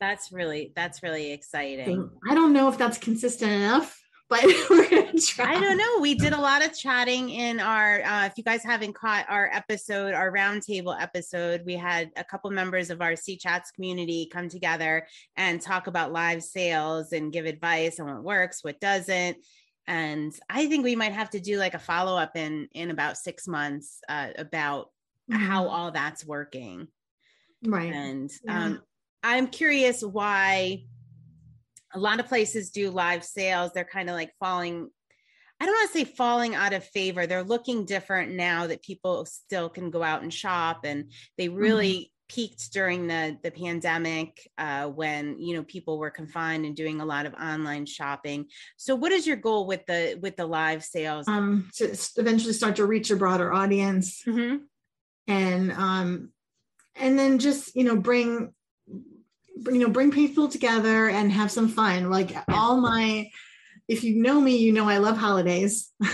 That's 0.00 0.30
really 0.30 0.72
that's 0.76 1.02
really 1.02 1.32
exciting. 1.32 2.08
I 2.28 2.34
don't 2.34 2.52
know 2.52 2.68
if 2.68 2.78
that's 2.78 2.98
consistent 2.98 3.50
enough, 3.50 3.97
but 4.28 4.44
we're 4.70 4.88
gonna 4.88 5.18
try. 5.18 5.54
I 5.54 5.60
don't 5.60 5.76
know. 5.76 6.00
We 6.00 6.14
did 6.14 6.32
a 6.32 6.40
lot 6.40 6.64
of 6.64 6.76
chatting 6.76 7.30
in 7.30 7.60
our. 7.60 8.02
Uh, 8.02 8.26
if 8.26 8.34
you 8.36 8.44
guys 8.44 8.62
haven't 8.62 8.94
caught 8.94 9.26
our 9.28 9.50
episode, 9.52 10.14
our 10.14 10.32
roundtable 10.32 11.00
episode, 11.00 11.62
we 11.64 11.74
had 11.74 12.10
a 12.16 12.24
couple 12.24 12.50
members 12.50 12.90
of 12.90 13.00
our 13.00 13.16
C 13.16 13.36
Chats 13.36 13.70
community 13.70 14.28
come 14.32 14.48
together 14.48 15.06
and 15.36 15.60
talk 15.60 15.86
about 15.86 16.12
live 16.12 16.42
sales 16.42 17.12
and 17.12 17.32
give 17.32 17.46
advice 17.46 17.98
on 17.98 18.06
what 18.06 18.22
works, 18.22 18.62
what 18.62 18.80
doesn't. 18.80 19.38
And 19.86 20.34
I 20.50 20.66
think 20.66 20.84
we 20.84 20.96
might 20.96 21.12
have 21.12 21.30
to 21.30 21.40
do 21.40 21.56
like 21.56 21.74
a 21.74 21.78
follow 21.78 22.16
up 22.16 22.36
in 22.36 22.68
in 22.72 22.90
about 22.90 23.16
six 23.16 23.48
months 23.48 24.00
uh, 24.08 24.28
about 24.36 24.90
mm-hmm. 25.30 25.42
how 25.42 25.68
all 25.68 25.90
that's 25.90 26.26
working. 26.26 26.88
Right. 27.64 27.92
And 27.92 28.30
yeah. 28.44 28.64
um, 28.64 28.82
I'm 29.22 29.46
curious 29.48 30.02
why 30.02 30.84
a 31.98 32.00
lot 32.00 32.20
of 32.20 32.28
places 32.28 32.70
do 32.70 32.90
live 32.90 33.24
sales. 33.24 33.72
They're 33.74 33.84
kind 33.84 34.08
of 34.08 34.14
like 34.14 34.32
falling, 34.38 34.88
I 35.60 35.66
don't 35.66 35.74
want 35.74 35.92
to 35.92 35.98
say 35.98 36.04
falling 36.04 36.54
out 36.54 36.72
of 36.72 36.84
favor. 36.84 37.26
They're 37.26 37.42
looking 37.42 37.84
different 37.84 38.32
now 38.32 38.68
that 38.68 38.82
people 38.82 39.24
still 39.24 39.68
can 39.68 39.90
go 39.90 40.02
out 40.02 40.22
and 40.22 40.32
shop 40.32 40.84
and 40.84 41.10
they 41.36 41.48
really 41.48 41.94
mm-hmm. 41.94 42.34
peaked 42.34 42.72
during 42.72 43.08
the 43.08 43.36
the 43.42 43.50
pandemic 43.50 44.48
uh, 44.58 44.86
when 44.86 45.40
you 45.40 45.56
know 45.56 45.64
people 45.64 45.98
were 45.98 46.10
confined 46.10 46.64
and 46.64 46.76
doing 46.76 47.00
a 47.00 47.04
lot 47.04 47.26
of 47.26 47.34
online 47.34 47.84
shopping. 47.84 48.46
So 48.76 48.94
what 48.94 49.10
is 49.10 49.26
your 49.26 49.36
goal 49.36 49.66
with 49.66 49.84
the 49.86 50.16
with 50.22 50.36
the 50.36 50.46
live 50.46 50.84
sales? 50.84 51.26
Um 51.26 51.68
to 51.78 51.96
eventually 52.16 52.52
start 52.52 52.76
to 52.76 52.86
reach 52.86 53.10
a 53.10 53.16
broader 53.16 53.52
audience. 53.52 54.22
Mm-hmm. 54.24 54.58
And 55.26 55.72
um 55.72 56.32
and 56.94 57.18
then 57.18 57.40
just 57.40 57.74
you 57.74 57.82
know 57.82 57.96
bring 57.96 58.52
you 59.66 59.78
know 59.78 59.88
bring 59.88 60.10
people 60.10 60.48
together 60.48 61.08
and 61.08 61.32
have 61.32 61.50
some 61.50 61.68
fun. 61.68 62.10
Like 62.10 62.32
all 62.48 62.80
my 62.80 63.30
if 63.88 64.04
you 64.04 64.22
know 64.22 64.40
me 64.40 64.56
you 64.56 64.72
know 64.72 64.88
i 64.88 64.98
love 64.98 65.16
holidays. 65.16 65.90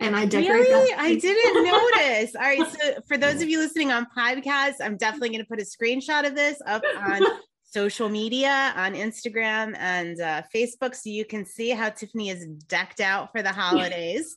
And 0.00 0.14
i 0.14 0.24
decorate 0.24 0.60
really? 0.60 0.94
i 0.96 1.16
didn't 1.16 1.64
notice. 1.64 2.36
All 2.36 2.42
right 2.42 2.66
so 2.70 3.02
for 3.08 3.18
those 3.18 3.42
of 3.42 3.48
you 3.48 3.58
listening 3.58 3.90
on 3.90 4.06
podcast 4.16 4.74
i'm 4.80 4.96
definitely 4.96 5.30
going 5.30 5.40
to 5.40 5.46
put 5.46 5.60
a 5.60 5.64
screenshot 5.64 6.26
of 6.26 6.36
this 6.36 6.62
up 6.64 6.82
on 6.96 7.22
social 7.64 8.08
media 8.08 8.72
on 8.76 8.94
instagram 8.94 9.76
and 9.78 10.20
uh, 10.20 10.42
facebook 10.54 10.94
so 10.94 11.10
you 11.10 11.24
can 11.24 11.44
see 11.44 11.70
how 11.70 11.90
tiffany 11.90 12.30
is 12.30 12.46
decked 12.68 13.00
out 13.00 13.32
for 13.32 13.42
the 13.42 13.52
holidays. 13.52 14.36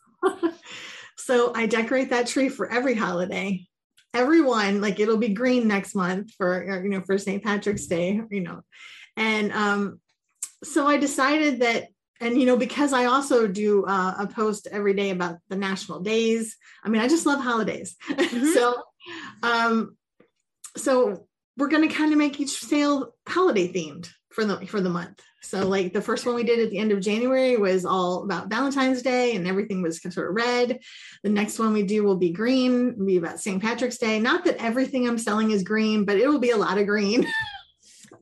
So 1.18 1.54
i 1.56 1.68
decorate 1.68 2.10
that 2.10 2.26
tree 2.26 2.50
for 2.50 2.70
every 2.72 2.96
holiday 2.96 3.68
everyone 4.18 4.82
like 4.82 5.00
it'll 5.00 5.18
be 5.18 5.30
green 5.30 5.68
next 5.68 5.96
month 5.96 6.34
for 6.38 6.82
you 6.84 6.90
know 6.90 7.02
for 7.02 7.18
st 7.18 7.44
patrick's 7.44 7.88
day 7.88 8.22
you 8.30 8.42
know. 8.42 8.62
And 9.16 9.52
um 9.52 10.00
so 10.64 10.88
i 10.88 10.98
decided 10.98 11.62
that 11.62 11.88
and 12.20 12.40
you 12.40 12.46
know 12.46 12.58
because 12.58 12.94
i 12.94 13.06
also 13.06 13.48
do 13.48 13.86
uh, 13.86 14.16
a 14.20 14.28
post 14.28 14.68
every 14.72 14.94
day 14.94 15.12
about 15.12 15.38
the 15.50 15.56
national 15.56 16.00
days 16.00 16.58
i 16.84 16.90
mean 16.90 17.02
i 17.02 17.08
just 17.08 17.26
love 17.26 17.40
holidays. 17.40 17.96
Mm-hmm. 18.10 18.48
so 18.54 18.76
um 19.44 19.98
so 20.76 21.28
we're 21.58 21.70
going 21.70 21.88
to 21.88 21.96
kind 21.96 22.12
of 22.12 22.20
make 22.20 22.40
each 22.40 22.52
sale 22.52 23.16
holiday 23.28 23.72
themed 23.72 24.10
for 24.38 24.46
the 24.46 24.68
for 24.68 24.82
the 24.82 24.90
month 24.90 25.20
so 25.42 25.68
like 25.68 25.94
the 25.94 26.02
first 26.02 26.28
one 26.28 26.36
we 26.36 26.44
did 26.44 26.60
at 26.60 26.70
the 26.70 26.78
end 26.78 26.92
of 26.92 27.00
January 27.00 27.58
was 27.58 27.86
all 27.86 28.24
about 28.24 28.50
Valentine's 28.50 29.02
Day 29.02 29.36
and 29.36 29.48
everything 29.48 29.82
was 29.82 30.02
sort 30.02 30.30
of 30.30 30.36
red. 30.36 30.80
The 31.24 31.30
next 31.30 31.58
one 31.58 31.74
we 31.74 31.84
do 31.84 32.04
will 32.04 32.18
be 32.18 32.32
green, 32.32 32.98
will 32.98 33.06
be 33.06 33.18
about 33.18 33.40
St. 33.40 33.62
Patrick's 33.62 33.98
Day. 33.98 34.20
Not 34.20 34.44
that 34.46 34.62
everything 34.62 35.08
I'm 35.08 35.18
selling 35.18 35.52
is 35.52 35.64
green, 35.64 36.04
but 36.06 36.18
it 36.18 36.28
will 36.28 36.40
be 36.40 36.50
a 36.50 36.58
lot 36.58 36.78
of 36.78 36.86
green. 36.86 37.26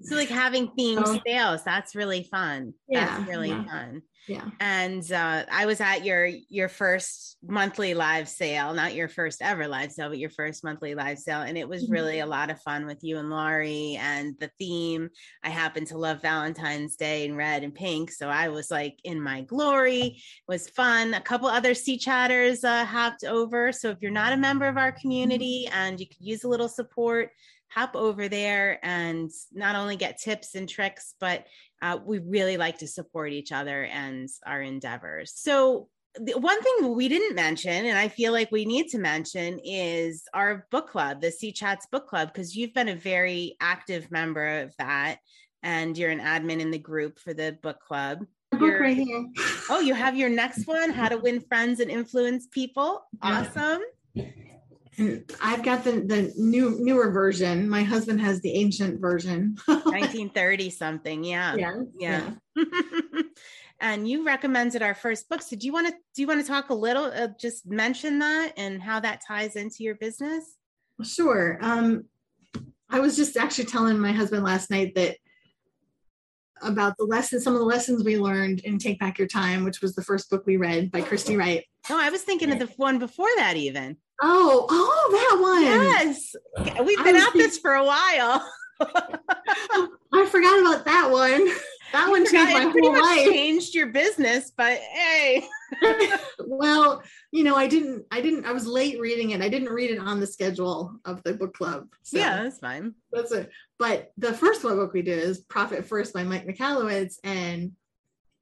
so 0.01 0.15
like 0.15 0.29
having 0.29 0.67
themed 0.77 1.05
so, 1.05 1.19
sales, 1.25 1.63
that's 1.63 1.95
really 1.95 2.27
fun. 2.29 2.73
Yeah, 2.87 3.05
that's 3.05 3.27
really 3.27 3.49
yeah. 3.49 3.63
fun 3.63 4.01
yeah. 4.27 4.49
And 4.59 5.09
uh, 5.11 5.43
i 5.51 5.65
was 5.65 5.81
at 5.81 6.03
your 6.03 6.25
your 6.49 6.69
first 6.69 7.37
monthly 7.47 7.93
live 7.93 8.27
sale 8.27 8.73
not 8.73 8.95
your 8.95 9.07
first 9.07 9.41
ever 9.41 9.67
live 9.67 9.91
sale 9.91 10.09
but 10.09 10.17
your 10.17 10.29
first 10.29 10.63
monthly 10.63 10.95
live 10.95 11.19
sale. 11.19 11.41
And 11.41 11.57
it 11.57 11.67
was 11.67 11.83
mm-hmm. 11.83 11.93
really 11.93 12.19
a 12.19 12.25
lot 12.25 12.49
of 12.49 12.61
fun 12.61 12.85
with 12.85 13.03
you 13.03 13.17
and 13.17 13.29
Lori 13.29 13.97
and 13.99 14.35
the 14.39 14.51
theme. 14.59 15.09
I 15.43 15.49
happen 15.49 15.85
to 15.85 15.97
love 15.97 16.21
valentine's 16.21 16.95
day 16.95 17.25
in 17.25 17.35
red 17.35 17.63
and 17.63 17.73
pink 17.73 18.11
so 18.11 18.29
i 18.29 18.49
was 18.49 18.71
like 18.71 18.99
in 19.03 19.21
my 19.21 19.41
glory. 19.41 20.01
It 20.01 20.21
was 20.47 20.69
fun. 20.69 21.13
A 21.13 21.21
couple 21.21 21.47
other 21.47 21.73
C 21.73 21.97
chatters 21.97 22.63
uh, 22.63 22.85
hopped 22.85 23.23
over. 23.23 23.71
So 23.71 23.89
if 23.89 23.97
you're 24.01 24.11
not 24.11 24.33
a 24.33 24.37
member 24.37 24.67
of 24.67 24.77
our 24.77 24.91
mm-hmm. 24.91 25.01
community 25.01 25.67
and 25.71 25.99
you 25.99 26.07
could 26.07 26.25
use 26.25 26.43
a 26.43 26.49
little 26.49 26.69
support 26.69 27.29
hop 27.75 27.95
over 27.95 28.29
there 28.29 28.79
and 28.83 29.29
not 29.53 29.75
only 29.75 29.97
get 29.97 30.17
tips 30.17 30.55
and 30.55 30.67
tricks, 30.67 31.13
but 31.19 31.45
uh, 31.81 31.97
we 32.03 32.19
really 32.19 32.55
like 32.55 32.77
to 32.77 32.87
support 32.87 33.33
each 33.33 33.51
other 33.51 33.83
and 33.83 34.29
our 34.45 34.61
endeavors. 34.61 35.33
So, 35.35 35.89
the 36.17 36.39
one 36.39 36.61
thing 36.61 36.95
we 36.95 37.09
didn't 37.09 37.35
mention, 37.35 37.85
and 37.85 37.97
I 37.97 38.07
feel 38.07 38.31
like 38.31 38.49
we 38.49 38.63
need 38.63 38.87
to 38.91 38.97
mention, 38.97 39.59
is 39.65 40.23
our 40.33 40.65
book 40.71 40.89
club, 40.89 41.19
the 41.19 41.29
C 41.29 41.51
Chats 41.51 41.87
book 41.91 42.07
club, 42.07 42.31
because 42.31 42.55
you've 42.55 42.73
been 42.73 42.87
a 42.87 42.95
very 42.95 43.57
active 43.59 44.09
member 44.09 44.61
of 44.61 44.73
that, 44.79 45.17
and 45.61 45.97
you're 45.97 46.11
an 46.11 46.21
admin 46.21 46.61
in 46.61 46.71
the 46.71 46.79
group 46.79 47.19
for 47.19 47.33
the 47.33 47.57
book 47.61 47.81
club. 47.81 48.25
Book 48.53 48.79
right 48.79 48.95
here. 48.95 49.25
oh, 49.69 49.81
you 49.81 49.93
have 49.93 50.15
your 50.15 50.29
next 50.29 50.65
one, 50.65 50.89
How 50.89 51.09
to 51.09 51.17
Win 51.17 51.41
Friends 51.41 51.81
and 51.81 51.91
Influence 51.91 52.47
People. 52.47 53.05
Awesome. 53.21 53.81
And 54.97 55.29
I've 55.41 55.63
got 55.63 55.83
the 55.83 55.91
the 56.01 56.33
new 56.37 56.77
newer 56.79 57.11
version. 57.11 57.69
My 57.69 57.83
husband 57.83 58.21
has 58.21 58.41
the 58.41 58.53
ancient 58.53 58.99
version. 59.01 59.57
1930 59.65 60.69
something. 60.69 61.23
Yeah. 61.23 61.55
Yeah. 61.55 61.75
Yeah. 61.97 62.31
yeah. 62.55 62.63
and 63.79 64.07
you 64.07 64.25
recommended 64.25 64.81
our 64.81 64.93
first 64.93 65.27
book. 65.27 65.41
So 65.41 65.55
do 65.55 65.65
you 65.65 65.73
want 65.73 65.87
to 65.87 65.93
do 66.13 66.21
you 66.21 66.27
want 66.27 66.41
to 66.41 66.47
talk 66.47 66.69
a 66.69 66.73
little 66.73 67.05
uh, 67.05 67.29
just 67.39 67.65
mention 67.65 68.19
that 68.19 68.53
and 68.57 68.81
how 68.81 68.99
that 69.01 69.21
ties 69.27 69.55
into 69.55 69.83
your 69.83 69.95
business? 69.95 70.55
Sure. 71.03 71.59
Um 71.61 72.05
I 72.89 72.99
was 72.99 73.15
just 73.15 73.35
actually 73.35 73.65
telling 73.65 73.99
my 73.99 74.11
husband 74.11 74.43
last 74.43 74.69
night 74.69 74.93
that 74.95 75.17
about 76.61 76.95
the 76.97 77.03
lessons, 77.03 77.43
some 77.43 77.53
of 77.53 77.59
the 77.59 77.65
lessons 77.65 78.03
we 78.03 78.17
learned 78.17 78.61
in 78.61 78.77
Take 78.77 78.99
Back 78.99 79.17
Your 79.17 79.27
Time, 79.27 79.63
which 79.63 79.81
was 79.81 79.95
the 79.95 80.03
first 80.03 80.29
book 80.29 80.45
we 80.45 80.57
read 80.57 80.91
by 80.91 81.01
Christy 81.01 81.35
Wright. 81.35 81.65
No, 81.89 81.99
I 81.99 82.09
was 82.09 82.21
thinking 82.21 82.51
of 82.51 82.59
the 82.59 82.67
one 82.77 82.97
before 82.97 83.27
that 83.37 83.57
even. 83.57 83.97
Oh, 84.21 84.65
oh, 84.69 85.09
that 85.11 85.41
one. 85.41 85.63
Yes. 85.63 86.35
Uh-huh. 86.57 86.83
We've 86.83 87.03
been 87.03 87.15
at 87.15 87.33
this 87.33 87.57
for 87.57 87.73
a 87.73 87.83
while. 87.83 88.47
Oh, 88.79 89.89
I 90.13 90.25
forgot 90.25 90.59
about 90.59 90.85
that 90.85 91.09
one. 91.11 91.47
That 91.91 92.09
one 92.09 92.25
changed 92.25 92.53
my 92.53 92.63
whole 92.63 92.91
life. 92.91 93.25
Changed 93.25 93.73
your 93.73 93.87
business, 93.87 94.51
but 94.55 94.77
hey. 94.77 95.47
well, 96.45 97.01
you 97.31 97.43
know, 97.43 97.55
I 97.55 97.67
didn't. 97.67 98.05
I 98.11 98.21
didn't. 98.21 98.45
I 98.45 98.51
was 98.51 98.67
late 98.67 98.99
reading 98.99 99.31
it. 99.31 99.41
I 99.41 99.49
didn't 99.49 99.69
read 99.69 99.91
it 99.91 99.99
on 99.99 100.19
the 100.19 100.27
schedule 100.27 100.99
of 101.05 101.23
the 101.23 101.33
book 101.33 101.53
club. 101.53 101.87
So 102.03 102.17
yeah, 102.17 102.43
that's 102.43 102.59
fine. 102.59 102.95
That's 103.11 103.31
it. 103.31 103.49
But 103.79 104.11
the 104.17 104.33
first 104.33 104.63
one 104.63 104.75
book 104.75 104.93
we 104.93 105.03
did 105.03 105.19
is 105.19 105.39
Profit 105.41 105.85
First 105.85 106.13
by 106.13 106.23
Mike 106.23 106.47
Michalowicz, 106.47 107.15
and 107.23 107.71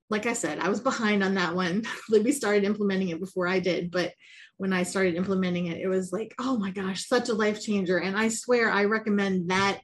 like 0.09 0.25
I 0.25 0.33
said, 0.33 0.59
I 0.59 0.69
was 0.69 0.79
behind 0.79 1.23
on 1.23 1.36
that 1.36 1.55
one. 1.55 1.83
Libby 2.09 2.31
started 2.31 2.63
implementing 2.63 3.09
it 3.09 3.19
before 3.19 3.47
I 3.47 3.59
did, 3.59 3.91
but 3.91 4.13
when 4.58 4.74
I 4.74 4.84
started 4.84 5.16
implementing 5.16 5.68
it, 5.68 5.82
it 5.82 5.88
was 5.88 6.12
like, 6.12 6.34
oh 6.39 6.58
my 6.58 6.72
gosh, 6.72 7.08
such 7.08 7.30
a 7.30 7.34
life 7.34 7.62
changer. 7.62 7.98
And 7.98 8.18
I 8.18 8.30
swear 8.30 8.72
I 8.72 8.86
recommend 8.86 9.50
that 9.50 9.80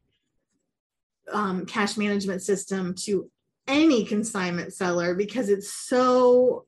um, 1.31 1.65
cash 1.65 1.97
management 1.97 2.41
system 2.41 2.95
to 3.05 3.29
any 3.67 4.03
consignment 4.03 4.73
seller 4.73 5.13
because 5.13 5.49
it's 5.49 5.71
so 5.71 6.65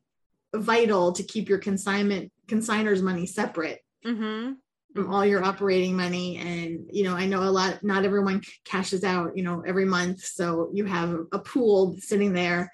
vital 0.55 1.13
to 1.13 1.23
keep 1.23 1.49
your 1.49 1.57
consignment 1.57 2.31
consigner's 2.47 3.01
money 3.01 3.25
separate 3.25 3.79
mm-hmm. 4.05 4.53
from 4.93 5.13
all 5.13 5.25
your 5.25 5.43
operating 5.43 5.95
money. 5.95 6.37
And 6.37 6.87
you 6.91 7.03
know, 7.03 7.15
I 7.15 7.25
know 7.25 7.43
a 7.43 7.49
lot. 7.49 7.83
Not 7.83 8.05
everyone 8.05 8.41
cashes 8.65 9.03
out, 9.03 9.35
you 9.35 9.43
know, 9.43 9.63
every 9.65 9.85
month, 9.85 10.23
so 10.23 10.69
you 10.73 10.85
have 10.85 11.17
a 11.31 11.39
pool 11.39 11.95
sitting 11.99 12.33
there, 12.33 12.71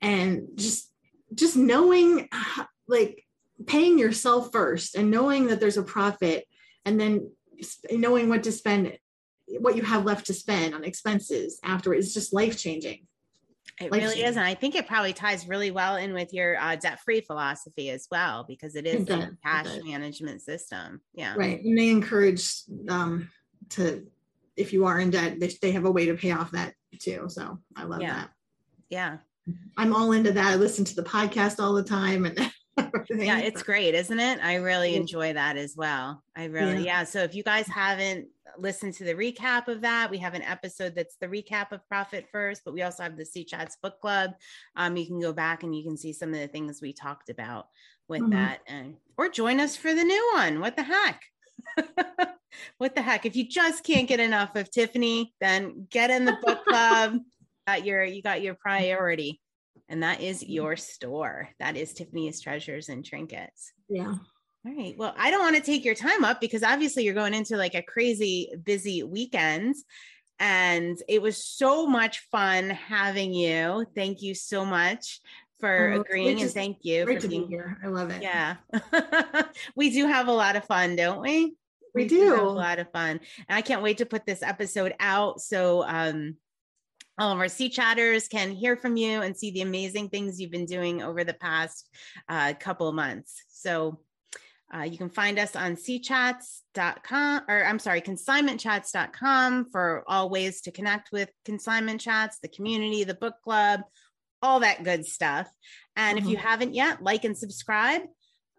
and 0.00 0.48
just 0.56 0.90
just 1.34 1.56
knowing 1.56 2.28
like 2.88 3.24
paying 3.66 3.98
yourself 3.98 4.50
first 4.52 4.94
and 4.94 5.10
knowing 5.10 5.46
that 5.48 5.60
there's 5.60 5.76
a 5.76 5.82
profit 5.82 6.46
and 6.84 6.98
then 6.98 7.30
knowing 7.90 8.28
what 8.28 8.42
to 8.42 8.52
spend 8.52 8.96
what 9.58 9.76
you 9.76 9.82
have 9.82 10.04
left 10.04 10.26
to 10.26 10.34
spend 10.34 10.74
on 10.74 10.84
expenses 10.84 11.58
after 11.64 11.92
is 11.92 12.14
just 12.14 12.32
life 12.32 12.58
changing 12.58 13.06
it 13.80 13.90
really 13.90 14.22
is 14.22 14.36
and 14.36 14.44
i 14.44 14.54
think 14.54 14.74
it 14.74 14.86
probably 14.86 15.12
ties 15.12 15.48
really 15.48 15.70
well 15.70 15.96
in 15.96 16.14
with 16.14 16.32
your 16.32 16.58
uh, 16.58 16.76
debt-free 16.76 17.20
philosophy 17.20 17.90
as 17.90 18.06
well 18.10 18.44
because 18.46 18.76
it 18.76 18.86
is 18.86 19.08
a 19.08 19.30
cash 19.44 19.66
management 19.84 20.40
system. 20.42 21.00
Yeah. 21.14 21.34
Right 21.36 21.62
and 21.62 21.76
they 21.76 21.88
encourage 21.88 22.62
um, 22.88 23.30
to 23.70 24.06
if 24.56 24.72
you 24.72 24.86
are 24.86 25.00
in 25.00 25.10
debt 25.10 25.40
they, 25.40 25.48
they 25.60 25.72
have 25.72 25.84
a 25.84 25.90
way 25.90 26.06
to 26.06 26.14
pay 26.14 26.32
off 26.32 26.50
that 26.52 26.74
too 26.98 27.26
so 27.28 27.58
i 27.76 27.84
love 27.84 28.02
yeah. 28.02 28.14
that. 28.14 28.30
Yeah. 28.90 29.16
I'm 29.76 29.94
all 29.94 30.12
into 30.12 30.32
that. 30.32 30.52
I 30.52 30.56
listen 30.56 30.84
to 30.84 30.96
the 30.96 31.02
podcast 31.02 31.62
all 31.62 31.72
the 31.72 31.82
time 31.82 32.26
and 32.26 32.38
yeah, 33.10 33.40
it's 33.40 33.62
great, 33.62 33.94
isn't 33.94 34.20
it? 34.20 34.38
I 34.42 34.56
really 34.56 34.94
enjoy 34.94 35.32
that 35.32 35.56
as 35.56 35.76
well. 35.76 36.22
I 36.36 36.44
really, 36.46 36.84
yeah. 36.84 37.00
yeah. 37.00 37.04
So 37.04 37.22
if 37.22 37.34
you 37.34 37.42
guys 37.42 37.66
haven't 37.66 38.28
listened 38.58 38.94
to 38.94 39.04
the 39.04 39.14
recap 39.14 39.68
of 39.68 39.80
that. 39.82 40.10
We 40.10 40.18
have 40.18 40.34
an 40.34 40.42
episode 40.42 40.94
that's 40.94 41.16
the 41.16 41.28
recap 41.28 41.72
of 41.72 41.86
Profit 41.88 42.26
First, 42.30 42.62
but 42.64 42.74
we 42.74 42.82
also 42.82 43.02
have 43.02 43.16
the 43.16 43.24
C 43.24 43.44
Chats 43.44 43.76
Book 43.82 44.00
Club. 44.00 44.32
Um, 44.76 44.96
you 44.96 45.06
can 45.06 45.20
go 45.20 45.32
back 45.32 45.62
and 45.62 45.74
you 45.74 45.82
can 45.82 45.96
see 45.96 46.12
some 46.12 46.32
of 46.32 46.40
the 46.40 46.48
things 46.48 46.80
we 46.80 46.92
talked 46.92 47.30
about 47.30 47.68
with 48.08 48.22
mm-hmm. 48.22 48.32
that, 48.32 48.60
and 48.66 48.96
or 49.16 49.28
join 49.28 49.60
us 49.60 49.76
for 49.76 49.94
the 49.94 50.04
new 50.04 50.30
one. 50.34 50.60
What 50.60 50.76
the 50.76 50.82
heck? 50.82 51.22
what 52.78 52.94
the 52.94 53.02
heck? 53.02 53.26
If 53.26 53.36
you 53.36 53.46
just 53.46 53.84
can't 53.84 54.08
get 54.08 54.20
enough 54.20 54.56
of 54.56 54.70
Tiffany, 54.70 55.34
then 55.40 55.86
get 55.90 56.10
in 56.10 56.24
the 56.24 56.36
book 56.42 56.64
club. 56.68 57.18
got 57.66 57.84
your 57.84 58.04
you 58.04 58.22
got 58.22 58.42
your 58.42 58.54
priority, 58.54 59.40
and 59.90 60.04
that 60.04 60.20
is 60.20 60.42
your 60.42 60.76
store. 60.76 61.50
That 61.58 61.76
is 61.76 61.92
Tiffany's 61.92 62.40
Treasures 62.40 62.88
and 62.88 63.04
Trinkets. 63.04 63.72
Yeah. 63.88 64.14
All 64.66 64.76
right. 64.76 64.94
Well, 64.96 65.12
I 65.18 65.30
don't 65.30 65.42
want 65.42 65.56
to 65.56 65.62
take 65.62 65.84
your 65.84 65.96
time 65.96 66.24
up 66.24 66.40
because 66.40 66.62
obviously 66.62 67.04
you're 67.04 67.14
going 67.14 67.34
into 67.34 67.56
like 67.56 67.74
a 67.74 67.82
crazy 67.82 68.52
busy 68.64 69.02
weekend. 69.02 69.74
And 70.38 70.96
it 71.08 71.20
was 71.20 71.44
so 71.44 71.86
much 71.86 72.20
fun 72.30 72.70
having 72.70 73.34
you. 73.34 73.84
Thank 73.94 74.22
you 74.22 74.34
so 74.34 74.64
much 74.64 75.20
for 75.58 75.92
oh, 75.92 76.00
agreeing 76.00 76.40
and 76.40 76.50
thank 76.50 76.78
you 76.82 77.04
for 77.04 77.28
being 77.28 77.48
here. 77.48 77.76
I 77.84 77.88
love 77.88 78.10
it. 78.10 78.22
Yeah. 78.22 78.56
we 79.76 79.90
do 79.90 80.06
have 80.06 80.28
a 80.28 80.32
lot 80.32 80.56
of 80.56 80.64
fun, 80.64 80.94
don't 80.94 81.20
we? 81.20 81.56
We, 81.94 82.02
we 82.02 82.08
do. 82.08 82.36
do 82.36 82.40
a 82.40 82.44
lot 82.44 82.78
of 82.78 82.90
fun. 82.92 83.20
And 83.48 83.58
I 83.58 83.60
can't 83.60 83.82
wait 83.82 83.98
to 83.98 84.06
put 84.06 84.24
this 84.24 84.42
episode 84.42 84.94
out. 85.00 85.40
So 85.40 85.82
um 85.82 86.36
all 87.20 87.32
of 87.32 87.38
our 87.38 87.48
C 87.48 87.68
chatters 87.68 88.28
can 88.28 88.50
hear 88.50 88.76
from 88.76 88.96
you 88.96 89.20
and 89.20 89.36
see 89.36 89.50
the 89.50 89.60
amazing 89.60 90.08
things 90.08 90.40
you've 90.40 90.50
been 90.50 90.64
doing 90.64 91.02
over 91.02 91.22
the 91.22 91.34
past 91.34 91.86
uh, 92.30 92.54
couple 92.58 92.88
of 92.88 92.94
months. 92.94 93.42
So 93.50 94.00
uh, 94.74 94.84
you 94.84 94.96
can 94.96 95.10
find 95.10 95.38
us 95.38 95.54
on 95.54 95.76
cchats.com 95.76 97.42
or 97.46 97.64
I'm 97.64 97.78
sorry, 97.78 98.00
consignmentchats.com 98.00 99.66
for 99.70 100.02
all 100.06 100.30
ways 100.30 100.62
to 100.62 100.72
connect 100.72 101.12
with 101.12 101.28
consignment 101.44 102.00
chats, 102.00 102.38
the 102.40 102.48
community, 102.48 103.04
the 103.04 103.14
book 103.14 103.34
club, 103.44 103.82
all 104.40 104.60
that 104.60 104.82
good 104.82 105.04
stuff. 105.04 105.46
And 105.96 106.16
mm-hmm. 106.16 106.26
if 106.26 106.30
you 106.30 106.38
mm-hmm. 106.38 106.46
haven't 106.46 106.74
yet, 106.74 107.02
like 107.02 107.24
and 107.24 107.36
subscribe 107.36 108.02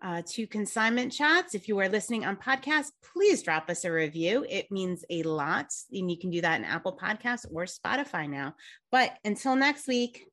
uh, 0.01 0.21
to 0.27 0.47
Consignment 0.47 1.11
Chats. 1.11 1.55
If 1.55 1.67
you 1.67 1.79
are 1.79 1.89
listening 1.89 2.25
on 2.25 2.35
podcast, 2.35 2.91
please 3.13 3.43
drop 3.43 3.69
us 3.69 3.85
a 3.85 3.91
review. 3.91 4.45
It 4.49 4.71
means 4.71 5.05
a 5.09 5.23
lot. 5.23 5.67
And 5.91 6.09
you 6.09 6.17
can 6.17 6.29
do 6.29 6.41
that 6.41 6.59
in 6.59 6.65
Apple 6.65 6.97
Podcasts 7.01 7.45
or 7.51 7.65
Spotify 7.65 8.29
now. 8.29 8.55
But 8.91 9.11
until 9.23 9.55
next 9.55 9.87
week, 9.87 10.25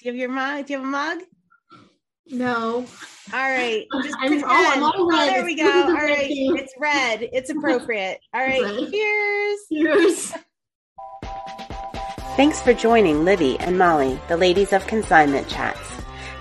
do 0.00 0.06
you 0.06 0.12
have 0.12 0.18
your 0.18 0.28
mug? 0.28 0.66
Do 0.66 0.72
you 0.72 0.78
have 0.78 0.88
a 0.88 0.90
mug? 0.90 1.18
No. 2.28 2.86
All 3.32 3.40
right. 3.40 3.86
Just 4.02 4.16
I'm, 4.20 4.42
oh, 4.44 4.46
I'm 4.48 4.82
all 4.82 5.08
red. 5.08 5.28
Oh, 5.28 5.32
there 5.32 5.44
we 5.44 5.54
go. 5.54 5.70
All 5.84 5.92
right. 5.92 6.26
It's 6.28 6.74
red. 6.78 7.28
It's 7.32 7.50
appropriate. 7.50 8.18
All 8.34 8.44
right. 8.44 8.62
Red. 8.62 8.90
Cheers. 8.90 9.58
Cheers. 9.72 10.32
Thanks 12.36 12.60
for 12.60 12.74
joining 12.74 13.24
Libby 13.24 13.58
and 13.60 13.78
Molly, 13.78 14.20
the 14.28 14.36
ladies 14.36 14.74
of 14.74 14.86
Consignment 14.86 15.48
Chats. 15.48 15.95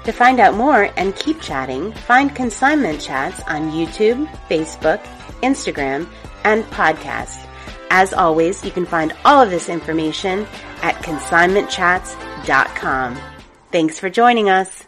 To 0.06 0.12
find 0.12 0.40
out 0.40 0.56
more 0.56 0.90
and 0.98 1.16
keep 1.16 1.42
chatting, 1.42 1.92
find 1.92 2.36
Consignment 2.36 3.02
Chats 3.02 3.42
on 3.44 3.72
YouTube, 3.72 4.28
Facebook, 4.48 5.04
Instagram, 5.42 6.08
and 6.44 6.64
podcast. 6.66 7.44
As 7.90 8.14
always, 8.14 8.64
you 8.64 8.70
can 8.72 8.86
find 8.86 9.14
all 9.26 9.42
of 9.42 9.50
this 9.50 9.68
information 9.68 10.46
at 10.84 10.94
consignmentchats.com. 10.96 13.18
Thanks 13.72 14.00
for 14.00 14.10
joining 14.10 14.50
us. 14.50 14.86